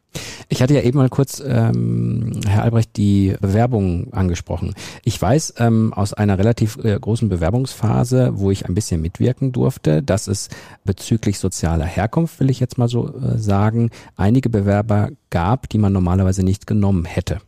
Ich 0.50 0.62
hatte 0.62 0.74
ja 0.74 0.82
eben 0.82 0.98
mal 0.98 1.10
kurz, 1.10 1.42
ähm, 1.46 2.40
Herr 2.46 2.64
Albrecht, 2.64 2.96
die 2.98 3.36
Bewerbung 3.42 4.14
angesprochen. 4.14 4.74
Ich 5.04 5.22
weiß 5.22 5.56
ähm, 5.58 5.94
aus 5.94 6.14
einer 6.14 6.38
relativ 6.38 6.78
äh, 6.84 6.98
großen 7.00 7.30
Bewerbungsphase, 7.30 8.34
wo 8.36 8.52
ich 8.52 8.66
ein 8.66 8.76
bisschen 8.76 9.02
mitwirken 9.02 9.52
durfte, 9.52 10.04
dass 10.04 10.28
es 10.28 10.50
bezüglich 10.84 11.40
sozialer 11.40 11.86
Herkunft, 11.86 12.40
will 12.40 12.50
ich 12.50 12.60
jetzt 12.60 12.78
mal 12.78 12.88
so 12.88 13.14
äh, 13.16 13.38
sagen, 13.38 13.90
einige 14.16 14.50
Bewerber 14.50 15.10
gab, 15.30 15.70
die 15.70 15.78
man 15.78 15.94
normalerweise 15.94 16.44
nicht 16.44 16.68
genommen 16.68 17.06
hätte. 17.06 17.40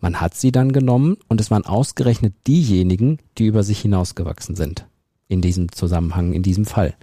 Man 0.00 0.20
hat 0.20 0.34
sie 0.34 0.52
dann 0.52 0.72
genommen 0.72 1.16
und 1.28 1.40
es 1.40 1.50
waren 1.50 1.64
ausgerechnet 1.64 2.34
diejenigen, 2.46 3.18
die 3.38 3.46
über 3.46 3.62
sich 3.62 3.80
hinausgewachsen 3.80 4.56
sind. 4.56 4.86
In 5.28 5.40
diesem 5.40 5.70
Zusammenhang, 5.72 6.32
in 6.32 6.42
diesem 6.42 6.64
Fall. 6.64 6.94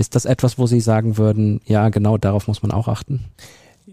Ist 0.00 0.14
das 0.14 0.24
etwas, 0.24 0.58
wo 0.58 0.66
Sie 0.66 0.80
sagen 0.80 1.18
würden, 1.18 1.60
ja, 1.66 1.90
genau 1.90 2.16
darauf 2.16 2.48
muss 2.48 2.62
man 2.62 2.72
auch 2.72 2.88
achten? 2.88 3.26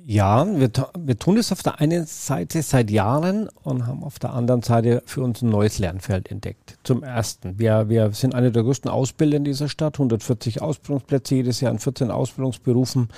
Ja, 0.06 0.48
wir, 0.58 0.72
wir 0.98 1.20
tun 1.20 1.36
es 1.36 1.52
auf 1.52 1.63
der 1.63 1.82
einen 1.82 2.06
Seite 2.06 2.62
seit 2.62 2.89
Jahren 2.89 3.50
und 3.63 3.86
haben 3.88 4.06
auf 4.06 4.17
der 4.17 4.32
anderen 4.32 4.62
Seite 4.62 5.04
für 5.06 5.22
uns 5.22 5.41
ein 5.41 5.50
neues 5.50 5.80
Lernfeld 5.80 6.32
entdeckt. 6.32 6.78
Zum 6.84 7.04
ersten, 7.04 7.60
wir, 7.60 7.89
wir 7.89 8.13
sind 8.13 8.36
eine 8.36 8.54
der 8.54 8.63
größten 8.63 8.89
Ausbilder 8.89 9.36
in 9.36 9.43
dieser 9.43 9.67
Stadt, 9.67 9.96
140 9.96 10.62
Ausbildungsplätze 10.62 11.36
jedes 11.36 11.60
Jahr 11.60 11.74
in 11.74 11.80
14 11.80 12.10
Ausbildungsberufen, 12.10 13.10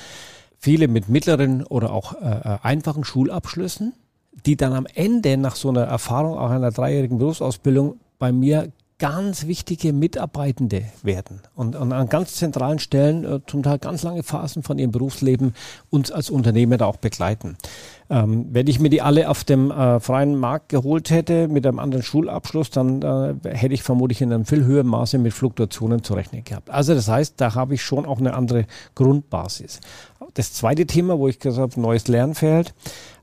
viele 0.57 0.87
mit 0.87 1.09
mittleren 1.09 1.63
oder 1.65 1.93
auch 1.93 2.19
äh, 2.19 2.25
äh, 2.25 2.57
einfachen 2.63 3.03
Schulabschlüssen, 3.03 3.93
die 4.47 4.57
dann 4.57 4.73
am 4.73 4.87
Ende 4.95 5.37
nach 5.37 5.55
so 5.55 5.69
einer 5.69 5.83
Erfahrung, 5.83 6.39
auch 6.39 6.49
einer 6.49 6.71
dreijährigen 6.71 7.19
Berufsausbildung, 7.19 7.99
bei 8.17 8.31
mir 8.31 8.71
ganz 8.99 9.47
wichtige 9.47 9.93
Mitarbeitende 9.93 10.83
werden 11.03 11.41
und, 11.55 11.77
und 11.77 11.93
an 11.93 12.09
ganz 12.09 12.35
zentralen 12.35 12.79
Stellen 12.79 13.23
äh, 13.23 13.39
zum 13.47 13.63
Teil 13.63 13.79
ganz 13.79 14.03
lange 14.03 14.23
Phasen 14.23 14.61
von 14.61 14.77
ihrem 14.77 14.91
Berufsleben 14.91 15.55
uns 15.89 16.11
als 16.11 16.29
Unternehmer 16.29 16.77
da 16.77 16.85
auch 16.85 16.97
begleiten. 16.97 17.57
Ähm, 18.09 18.47
wenn 18.51 18.67
ich 18.67 18.79
mir 18.79 18.89
die 18.89 19.01
alle 19.01 19.29
auf 19.29 19.45
dem 19.45 19.71
äh, 19.71 20.01
freien 20.01 20.35
Markt 20.35 20.69
geholt 20.69 21.11
hätte 21.11 21.47
mit 21.47 21.65
einem 21.65 21.79
anderen 21.79 22.03
Schulabschluss, 22.03 22.71
dann 22.71 23.01
äh, 23.01 23.35
hätte 23.55 23.73
ich 23.73 23.83
vermutlich 23.83 24.21
in 24.21 24.33
einem 24.33 24.45
viel 24.45 24.65
höheren 24.65 24.87
Maße 24.87 25.17
mit 25.17 25.33
Fluktuationen 25.33 26.03
zu 26.03 26.13
rechnen 26.13 26.43
gehabt. 26.43 26.69
Also 26.69 26.93
das 26.93 27.07
heißt, 27.07 27.35
da 27.37 27.55
habe 27.55 27.75
ich 27.75 27.81
schon 27.81 28.05
auch 28.05 28.19
eine 28.19 28.33
andere 28.33 28.65
Grundbasis. 28.95 29.79
Das 30.33 30.53
zweite 30.53 30.85
Thema, 30.85 31.17
wo 31.17 31.29
ich 31.29 31.39
gesagt 31.39 31.71
habe, 31.71 31.81
neues 31.81 32.07
Lernfeld. 32.09 32.73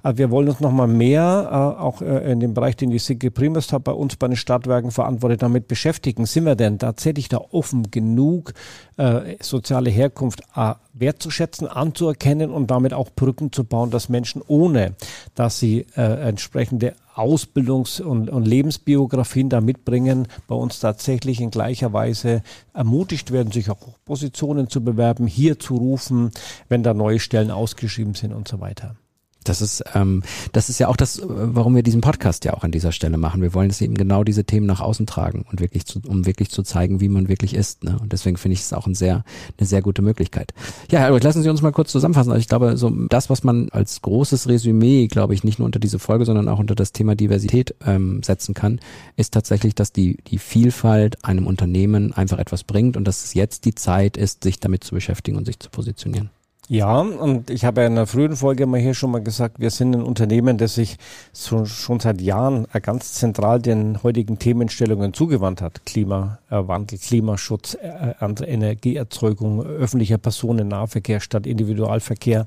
Also 0.07 0.19
wir 0.19 0.31
wollen 0.31 0.49
uns 0.49 0.61
nochmal 0.61 0.87
mehr, 0.87 1.49
äh, 1.51 1.83
auch 1.83 2.01
äh, 2.01 2.31
in 2.31 2.39
dem 2.39 2.55
Bereich, 2.55 2.77
den 2.77 2.91
die 2.91 3.01
Sigge 3.01 3.33
Primus 3.33 3.67
bei 3.67 3.91
uns 3.91 4.15
bei 4.15 4.29
den 4.29 4.37
Stadtwerken 4.37 4.93
verantwortet, 4.93 5.43
damit 5.43 5.67
beschäftigen. 5.67 6.27
Sind 6.27 6.45
wir 6.45 6.55
denn 6.55 6.79
tatsächlich 6.79 7.29
da 7.29 7.39
offen 7.39 7.91
genug, 7.91 8.55
äh, 8.99 9.35
soziale 9.41 9.91
Herkunft 9.91 10.43
äh, 10.55 10.75
wertzuschätzen, 10.93 11.67
anzuerkennen 11.67 12.53
und 12.53 12.71
damit 12.71 12.95
auch 12.95 13.11
Brücken 13.17 13.51
zu 13.51 13.65
bauen, 13.65 13.91
dass 13.91 14.09
Menschen 14.09 14.43
ohne, 14.47 14.95
dass 15.35 15.59
sie 15.59 15.87
äh, 15.97 16.29
entsprechende 16.29 16.95
Ausbildungs- 17.17 18.01
und 18.01 18.47
Lebensbiografien 18.47 19.49
da 19.49 19.61
mitbringen, 19.61 20.29
bei 20.47 20.55
uns 20.55 20.79
tatsächlich 20.79 21.41
in 21.41 21.51
gleicher 21.51 21.93
Weise 21.93 22.45
ermutigt 22.73 23.33
werden, 23.33 23.51
sich 23.51 23.71
auch 23.71 23.79
Positionen 24.05 24.69
zu 24.69 24.85
bewerben, 24.85 25.27
hier 25.27 25.59
zu 25.59 25.75
rufen, 25.75 26.31
wenn 26.69 26.85
da 26.85 26.95
neue 26.95 27.19
Stellen 27.19 27.51
ausgeschrieben 27.51 28.15
sind 28.15 28.33
und 28.33 28.47
so 28.47 28.61
weiter. 28.61 28.95
Das 29.49 29.63
ist, 29.63 29.85
ähm, 29.95 30.23
das 30.53 30.69
ist 30.69 30.79
ja 30.79 30.89
auch 30.89 30.97
das, 30.97 31.23
warum 31.25 31.75
wir 31.75 31.83
diesen 31.83 32.01
Podcast 32.01 32.45
ja 32.45 32.55
auch 32.55 32.65
an 32.65 32.73
dieser 32.73 32.93
Stelle 32.93 33.17
machen. 33.17 33.43
Wir 33.43 33.55
wollen 33.55 33.71
es 33.71 33.81
eben 33.81 33.95
genau 33.95 34.25
diese 34.25 34.45
Themen 34.45 34.67
nach 34.67 34.81
außen 34.81 35.07
tragen 35.07 35.45
und 35.51 35.61
wirklich 35.61 35.87
zu, 35.87 36.01
um 36.07 36.27
wirklich 36.27 36.51
zu 36.51 36.63
zeigen, 36.63 37.01
wie 37.01 37.09
man 37.09 37.29
wirklich 37.29 37.55
ist. 37.55 37.85
Ne? 37.85 37.97
Und 38.01 38.13
deswegen 38.13 38.37
finde 38.37 38.55
ich 38.55 38.61
es 38.61 38.73
auch 38.73 38.87
ein 38.87 38.95
sehr, 38.95 39.25
eine 39.59 39.67
sehr 39.67 39.83
gute 39.83 40.03
Möglichkeit. 40.03 40.53
Ja, 40.91 41.01
Herr 41.01 41.07
Albrecht, 41.07 41.25
lassen 41.25 41.43
Sie 41.43 41.49
uns 41.49 41.63
mal 41.63 41.73
kurz 41.73 41.93
zusammenfassen. 41.93 42.31
Also 42.31 42.41
ich 42.41 42.49
glaube, 42.49 42.77
so 42.77 42.91
das, 43.09 43.31
was 43.31 43.45
man 43.45 43.69
als 43.71 44.03
großes 44.03 44.49
Resümee, 44.49 45.07
glaube 45.07 45.35
ich, 45.35 45.45
nicht 45.45 45.59
nur 45.59 45.67
unter 45.67 45.79
diese 45.79 45.99
Folge, 45.99 46.25
sondern 46.25 46.49
auch 46.49 46.59
unter 46.59 46.75
das 46.75 46.93
Thema 46.93 47.15
Diversität 47.15 47.75
ähm, 47.85 48.23
setzen 48.23 48.55
kann, 48.55 48.81
ist 49.17 49.33
tatsächlich, 49.33 49.75
dass 49.75 49.93
die, 49.93 50.19
die 50.29 50.39
Vielfalt 50.39 51.25
einem 51.25 51.47
Unternehmen 51.47 52.13
einfach 52.13 52.39
etwas 52.39 52.65
bringt 52.65 52.97
und 52.97 53.05
dass 53.05 53.25
es 53.25 53.35
jetzt 53.35 53.65
die 53.65 53.75
Zeit 53.75 54.17
ist, 54.17 54.45
sich 54.45 54.61
damit 54.61 54.85
zu 54.85 54.95
beschäftigen 54.95 55.37
und 55.37 55.45
sich 55.45 55.59
zu 55.59 55.71
positionieren. 55.71 56.31
Ja, 56.69 56.99
und 56.99 57.49
ich 57.49 57.65
habe 57.65 57.83
in 57.83 57.93
einer 57.93 58.09
frühen 58.09 58.35
Folge 58.35 58.67
mal 58.67 58.81
hier 58.81 58.95
schon 58.95 59.13
mal 59.13 59.23
gesagt, 59.23 59.61
wir 59.61 59.71
sind 59.71 59.95
ein 59.95 60.03
Unternehmen, 60.03 60.59
das 60.59 60.75
sich 60.75 60.97
so, 61.33 61.65
schon 61.65 62.01
seit 62.01 62.21
Jahren 62.21 62.67
ganz 62.83 63.13
zentral 63.13 63.63
den 63.63 64.03
heutigen 64.03 64.41
Themenstellungen 64.41 65.15
zugewandt 65.15 65.63
hat. 65.63 65.87
Klimawandel, 65.87 66.99
Klimaschutz, 66.99 67.75
äh, 67.75 68.15
Energieerzeugung, 68.21 69.63
öffentlicher 69.65 70.19
Personennahverkehr 70.19 71.21
statt 71.21 71.47
Individualverkehr. 71.47 72.47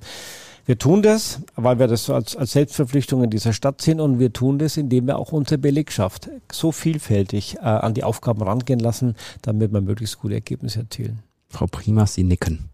Wir 0.66 0.78
tun 0.78 1.02
das, 1.02 1.42
weil 1.56 1.80
wir 1.80 1.88
das 1.88 2.10
als, 2.10 2.36
als 2.36 2.52
Selbstverpflichtung 2.52 3.24
in 3.24 3.30
dieser 3.30 3.54
Stadt 3.54 3.82
sehen 3.82 4.02
und 4.02 4.20
wir 4.20 4.34
tun 4.34 4.60
das, 4.60 4.76
indem 4.76 5.08
wir 5.08 5.18
auch 5.18 5.32
unsere 5.32 5.58
Belegschaft 5.58 6.30
so 6.52 6.74
vielfältig 6.74 7.56
äh, 7.56 7.62
an 7.62 7.94
die 7.94 8.04
Aufgaben 8.04 8.44
rangehen 8.44 8.80
lassen, 8.80 9.16
damit 9.42 9.72
wir 9.72 9.80
möglichst 9.80 10.20
gute 10.20 10.34
Ergebnisse 10.34 10.82
erzielen. 10.82 11.20
Frau 11.48 11.68
Primas, 11.68 12.16
Sie 12.16 12.26
nicken. 12.26 12.70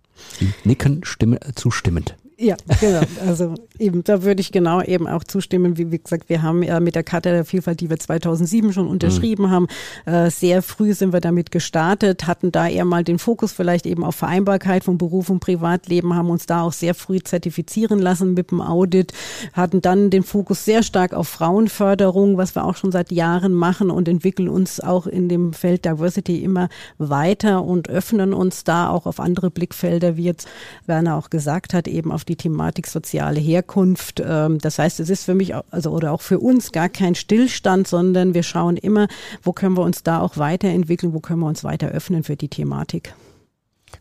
Nicken 0.63 1.03
stimme, 1.03 1.39
zustimmend. 1.55 2.15
Ja, 2.37 2.57
genau. 2.81 3.01
Also 3.25 3.53
eben, 3.79 4.03
da 4.03 4.23
würde 4.23 4.41
ich 4.41 4.51
genau 4.51 4.81
eben 4.81 5.07
auch 5.07 5.23
zustimmen. 5.23 5.77
Wie, 5.77 5.91
wie 5.91 5.99
gesagt, 5.99 6.27
wir 6.27 6.41
haben 6.41 6.63
ja 6.63 6.81
mit 6.81 6.95
der 6.95 7.03
Charta 7.03 7.31
der 7.31 7.45
Vielfalt, 7.45 7.79
die 7.79 7.89
wir 7.89 7.97
2007 7.97 8.73
schon 8.73 8.87
unterschrieben 8.87 9.45
mhm. 9.45 9.51
haben, 9.51 9.67
äh, 10.05 10.29
sehr 10.29 10.61
früh 10.61 10.93
sind 10.93 11.13
wir 11.13 11.21
damit 11.21 11.51
gestartet, 11.51 12.27
hatten 12.27 12.51
da 12.51 12.67
eher 12.67 12.83
mal 12.83 13.05
den 13.05 13.19
Fokus 13.19 13.53
vielleicht 13.53 13.85
eben 13.85 14.03
auf 14.03 14.15
Vereinbarkeit 14.15 14.83
von 14.83 14.97
Beruf 14.97 15.29
und 15.29 15.39
Privatleben, 15.39 16.13
haben 16.13 16.29
uns 16.29 16.45
da 16.45 16.61
auch 16.63 16.73
sehr 16.73 16.93
früh 16.93 17.19
zertifizieren 17.19 17.99
lassen 17.99 18.33
mit 18.33 18.51
dem 18.51 18.59
Audit, 18.59 19.13
hatten 19.53 19.81
dann 19.81 20.09
den 20.09 20.23
Fokus 20.23 20.65
sehr 20.65 20.83
stark 20.83 21.13
auf 21.13 21.29
Frauenförderung, 21.29 22.37
was 22.37 22.53
wir 22.53 22.65
auch 22.65 22.75
schon 22.75 22.91
seit 22.91 23.13
Jahren 23.13 23.53
machen 23.53 23.89
und 23.89 24.09
entwickeln 24.09 24.49
uns 24.49 24.81
auch 24.81 25.07
in 25.07 25.29
dem 25.29 25.53
Feld 25.53 25.85
Diversity 25.85 26.43
immer 26.43 26.67
weiter 26.97 27.63
und 27.63 27.89
öffnen 27.89 28.33
uns 28.33 28.65
da 28.65 28.89
auch 28.89 29.05
auf 29.05 29.21
andere 29.21 29.51
Blickfelder, 29.51 30.17
wie 30.17 30.23
jetzt 30.23 30.49
Werner 30.85 31.15
auch 31.15 31.29
gesagt 31.29 31.73
hat, 31.73 31.87
eben 31.87 32.11
auf 32.11 32.24
die 32.27 32.35
Thematik 32.35 32.87
soziale 32.87 33.39
Herkunft. 33.39 34.21
Ähm, 34.25 34.59
das 34.59 34.79
heißt, 34.79 34.99
es 34.99 35.09
ist 35.09 35.25
für 35.25 35.35
mich 35.35 35.53
also 35.55 35.91
oder 35.91 36.11
auch 36.11 36.21
für 36.21 36.39
uns 36.39 36.71
gar 36.71 36.89
kein 36.89 37.15
Stillstand, 37.15 37.87
sondern 37.87 38.33
wir 38.33 38.43
schauen 38.43 38.77
immer, 38.77 39.07
wo 39.43 39.53
können 39.53 39.77
wir 39.77 39.83
uns 39.83 40.03
da 40.03 40.21
auch 40.21 40.37
weiterentwickeln, 40.37 41.13
wo 41.13 41.19
können 41.19 41.39
wir 41.39 41.47
uns 41.47 41.63
weiter 41.63 41.87
öffnen 41.87 42.23
für 42.23 42.35
die 42.35 42.49
Thematik. 42.49 43.13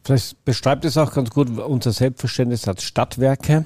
Vielleicht 0.03 0.45
beschreibt 0.45 0.85
es 0.85 0.97
auch 0.97 1.13
ganz 1.13 1.31
gut 1.31 1.51
unser 1.59 1.93
Selbstverständnis 1.93 2.67
als 2.67 2.83
Stadtwerke. 2.83 3.65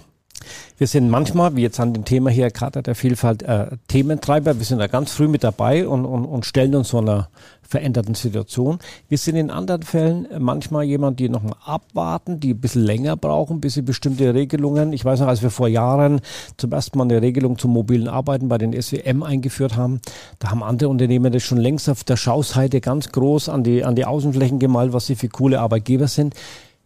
Wir 0.77 0.87
sind 0.87 1.11
manchmal, 1.11 1.57
wie 1.57 1.63
jetzt 1.63 1.81
an 1.81 1.93
dem 1.93 2.05
Thema 2.05 2.31
hier 2.31 2.51
gerade 2.51 2.83
der 2.83 2.95
Vielfalt, 2.95 3.43
äh, 3.43 3.67
Thementreiber. 3.89 4.59
Wir 4.59 4.65
sind 4.65 4.79
da 4.79 4.87
ganz 4.87 5.13
früh 5.13 5.29
mit 5.29 5.45
dabei 5.45 5.89
und, 5.89 6.05
und, 6.05 6.25
und 6.25 6.47
stellen 6.47 6.75
uns 6.75 6.89
so 6.89 6.99
einer 6.99 7.29
veränderten 7.69 8.15
Situation. 8.15 8.79
Wir 9.09 9.19
sind 9.19 9.37
in 9.37 9.51
anderen 9.51 9.83
Fällen 9.83 10.27
manchmal 10.39 10.85
jemand, 10.85 11.21
die 11.21 11.29
noch 11.29 11.43
mal 11.43 11.57
abwarten, 11.65 12.41
die 12.41 12.55
ein 12.55 12.61
bisschen 12.61 12.83
länger 12.83 13.17
brauchen, 13.17 13.61
bis 13.61 13.75
sie 13.75 13.83
bestimmte 13.83 14.33
Regelungen, 14.33 14.95
ich 14.95 15.05
weiß 15.05 15.21
noch, 15.21 15.29
als 15.29 15.43
wir 15.43 15.51
vor 15.51 15.69
Jahren 15.69 16.21
zum 16.57 16.73
ersten 16.73 16.97
Mal 16.97 17.05
eine 17.05 17.21
Regelung 17.21 17.59
zum 17.59 17.73
mobilen 17.73 18.09
Arbeiten 18.09 18.49
bei 18.49 18.57
den 18.57 18.81
SWM 18.81 19.23
eingeführt 19.23 19.77
haben, 19.77 20.01
da 20.39 20.51
haben 20.51 20.63
andere 20.63 20.89
Unternehmen 20.89 21.31
das 21.31 21.43
schon 21.43 21.59
längst 21.59 21.91
auf 21.91 22.05
der 22.05 22.17
Schauseite 22.17 22.81
ganz 22.81 23.11
groß 23.11 23.51
an 23.51 23.65
die, 23.65 23.85
an 23.85 23.95
die 23.95 24.07
Außenflächen 24.07 24.59
gemalt, 24.59 24.95
was 24.95 25.07
sie 25.07 25.15
für 25.15 25.29
coole 25.29 25.61
Arbeitgeber 25.61 26.09
sind. 26.09 26.35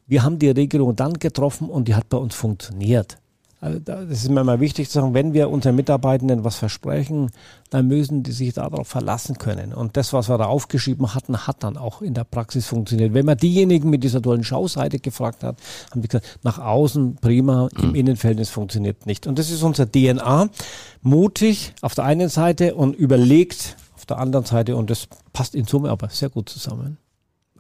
Wir 0.09 0.25
haben 0.25 0.41
die 0.41 0.51
Regelung 0.51 0.97
dann 0.97 1.15
getroffen 1.15 1.71
und 1.71 1.87
die 1.87 1.95
hat 1.95 2.09
bei 2.09 2.19
uns 2.19 2.35
funktioniert. 2.35 3.19
Also 3.63 3.79
das 3.79 4.11
ist 4.11 4.29
mir 4.29 4.41
immer 4.41 4.59
wichtig 4.59 4.89
zu 4.91 4.95
sagen, 4.95 5.15
wenn 5.15 5.35
wir 5.35 5.49
unseren 5.49 5.77
Mitarbeitenden 5.77 6.43
was 6.43 6.57
versprechen, 6.57 7.31
dann 7.71 7.87
müssen 7.87 8.25
die 8.25 8.33
sich 8.33 8.55
darauf 8.55 8.89
verlassen 8.89 9.39
können. 9.39 9.73
Und 9.73 9.97
das, 9.97 10.13
was 10.13 10.29
wir 10.29 10.37
da 10.37 10.47
aufgeschrieben 10.47 11.15
hatten, 11.15 11.47
hat 11.47 11.63
dann 11.63 11.77
auch 11.77 12.03
in 12.03 12.13
der 12.13 12.25
Praxis 12.25 12.67
funktioniert. 12.67 13.15
Wenn 13.15 13.25
man 13.25 13.37
diejenigen 13.37 13.89
mit 13.89 14.03
dieser 14.03 14.21
tollen 14.21 14.43
Schauseite 14.43 14.99
gefragt 14.99 15.45
hat, 15.45 15.59
haben 15.93 16.03
die 16.03 16.09
gesagt, 16.09 16.41
nach 16.43 16.59
außen 16.59 17.19
prima, 17.21 17.69
im 17.79 17.91
mhm. 17.91 17.95
Innenverhältnis 17.95 18.51
funktioniert 18.51 19.07
nicht. 19.07 19.29
Und 19.29 19.39
das 19.39 19.49
ist 19.49 19.63
unser 19.63 19.89
DNA. 19.89 20.49
Mutig 21.03 21.73
auf 21.83 21.95
der 21.95 22.03
einen 22.03 22.31
Seite 22.31 22.75
und 22.75 22.97
überlegt 22.97 23.77
auf 23.95 24.07
der 24.07 24.19
anderen 24.19 24.45
Seite. 24.45 24.75
Und 24.75 24.91
das 24.91 25.07
passt 25.33 25.55
in 25.55 25.67
Summe 25.67 25.91
aber 25.91 26.09
sehr 26.09 26.31
gut 26.31 26.49
zusammen 26.49 26.99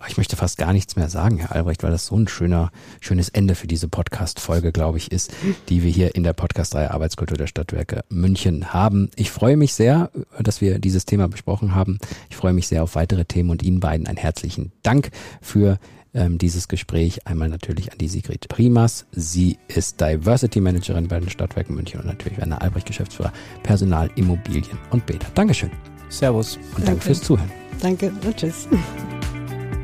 ich 0.09 0.17
möchte 0.17 0.37
fast 0.37 0.59
gar 0.59 0.73
nichts 0.73 0.97
mehr 0.97 1.09
sagen, 1.09 1.38
Herr 1.38 1.53
Albrecht, 1.53 1.83
weil 1.83 1.91
das 1.91 2.07
so 2.07 2.17
ein 2.17 2.29
schöner, 2.29 2.71
schönes 3.01 3.29
Ende 3.29 3.55
für 3.55 3.67
diese 3.67 3.88
Podcast-Folge, 3.88 4.73
glaube 4.73 4.99
ich, 4.99 5.12
ist, 5.12 5.33
die 5.69 5.83
wir 5.83 5.91
hier 5.91 6.15
in 6.15 6.23
der 6.23 6.33
Podcast-Reihe 6.33 6.91
Arbeitskultur 6.91 7.37
der 7.37 7.47
Stadtwerke 7.47 8.05
München 8.09 8.73
haben. 8.73 9.11
Ich 9.17 9.31
freue 9.31 9.57
mich 9.57 9.75
sehr, 9.75 10.11
dass 10.38 10.61
wir 10.61 10.79
dieses 10.79 11.05
Thema 11.05 11.29
besprochen 11.29 11.75
haben. 11.75 11.99
Ich 12.31 12.37
freue 12.37 12.53
mich 12.53 12.69
sehr 12.69 12.83
auf 12.83 12.95
weitere 12.95 13.25
Themen 13.25 13.51
und 13.51 13.62
Ihnen 13.62 13.81
beiden 13.81 14.07
einen 14.07 14.19
herzlichen 14.19 14.73
Dank 14.83 15.11
für 15.41 15.79
ähm, 16.15 16.38
dieses 16.38 16.69
Gespräch. 16.69 17.27
Einmal 17.27 17.49
natürlich 17.49 17.93
an 17.93 17.99
die 17.99 18.09
Sigrid 18.09 18.49
Primas. 18.49 19.07
Sie 19.12 19.59
ist 19.69 20.01
Diversity 20.01 20.61
Managerin 20.61 21.09
bei 21.09 21.21
den 21.21 21.31
Stadtwerken 21.31 21.75
München 21.75 22.01
und 22.01 22.07
natürlich 22.07 22.38
Werner 22.38 22.61
Albrecht, 22.62 22.87
Geschäftsführer 22.87 23.33
Personal, 23.62 24.11
Immobilien 24.17 24.79
und 24.91 25.07
Bäder. 25.07 25.27
Dankeschön. 25.35 25.71
Servus. 26.09 26.57
Und 26.57 26.62
danke, 26.73 26.85
danke 26.87 27.05
fürs 27.05 27.23
Zuhören. 27.23 27.51
Danke 27.81 28.12
und 28.25 28.37
tschüss. 28.37 28.69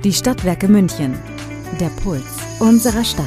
Die 0.05 0.13
Stadtwerke 0.13 0.69
München. 0.69 1.19
Der 1.81 1.89
Puls 2.05 2.23
unserer 2.61 3.03
Stadt. 3.03 3.27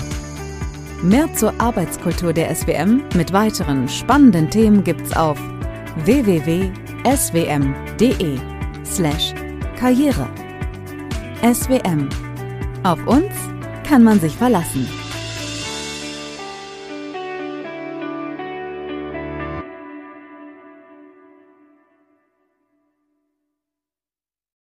Mehr 1.04 1.28
zur 1.36 1.54
Arbeitskultur 1.60 2.32
der 2.32 2.56
SWM 2.56 3.04
mit 3.14 3.34
weiteren 3.34 3.90
spannenden 3.90 4.50
Themen 4.50 4.82
gibt's 4.82 5.12
auf 5.12 5.38
www.swm.de 6.06 6.72
slash 8.86 9.34
Karriere. 9.78 10.30
SWM. 11.44 12.08
Auf 12.84 13.06
uns 13.06 13.34
kann 13.84 14.06
man 14.06 14.22
sich 14.22 14.38
verlassen. 14.38 14.88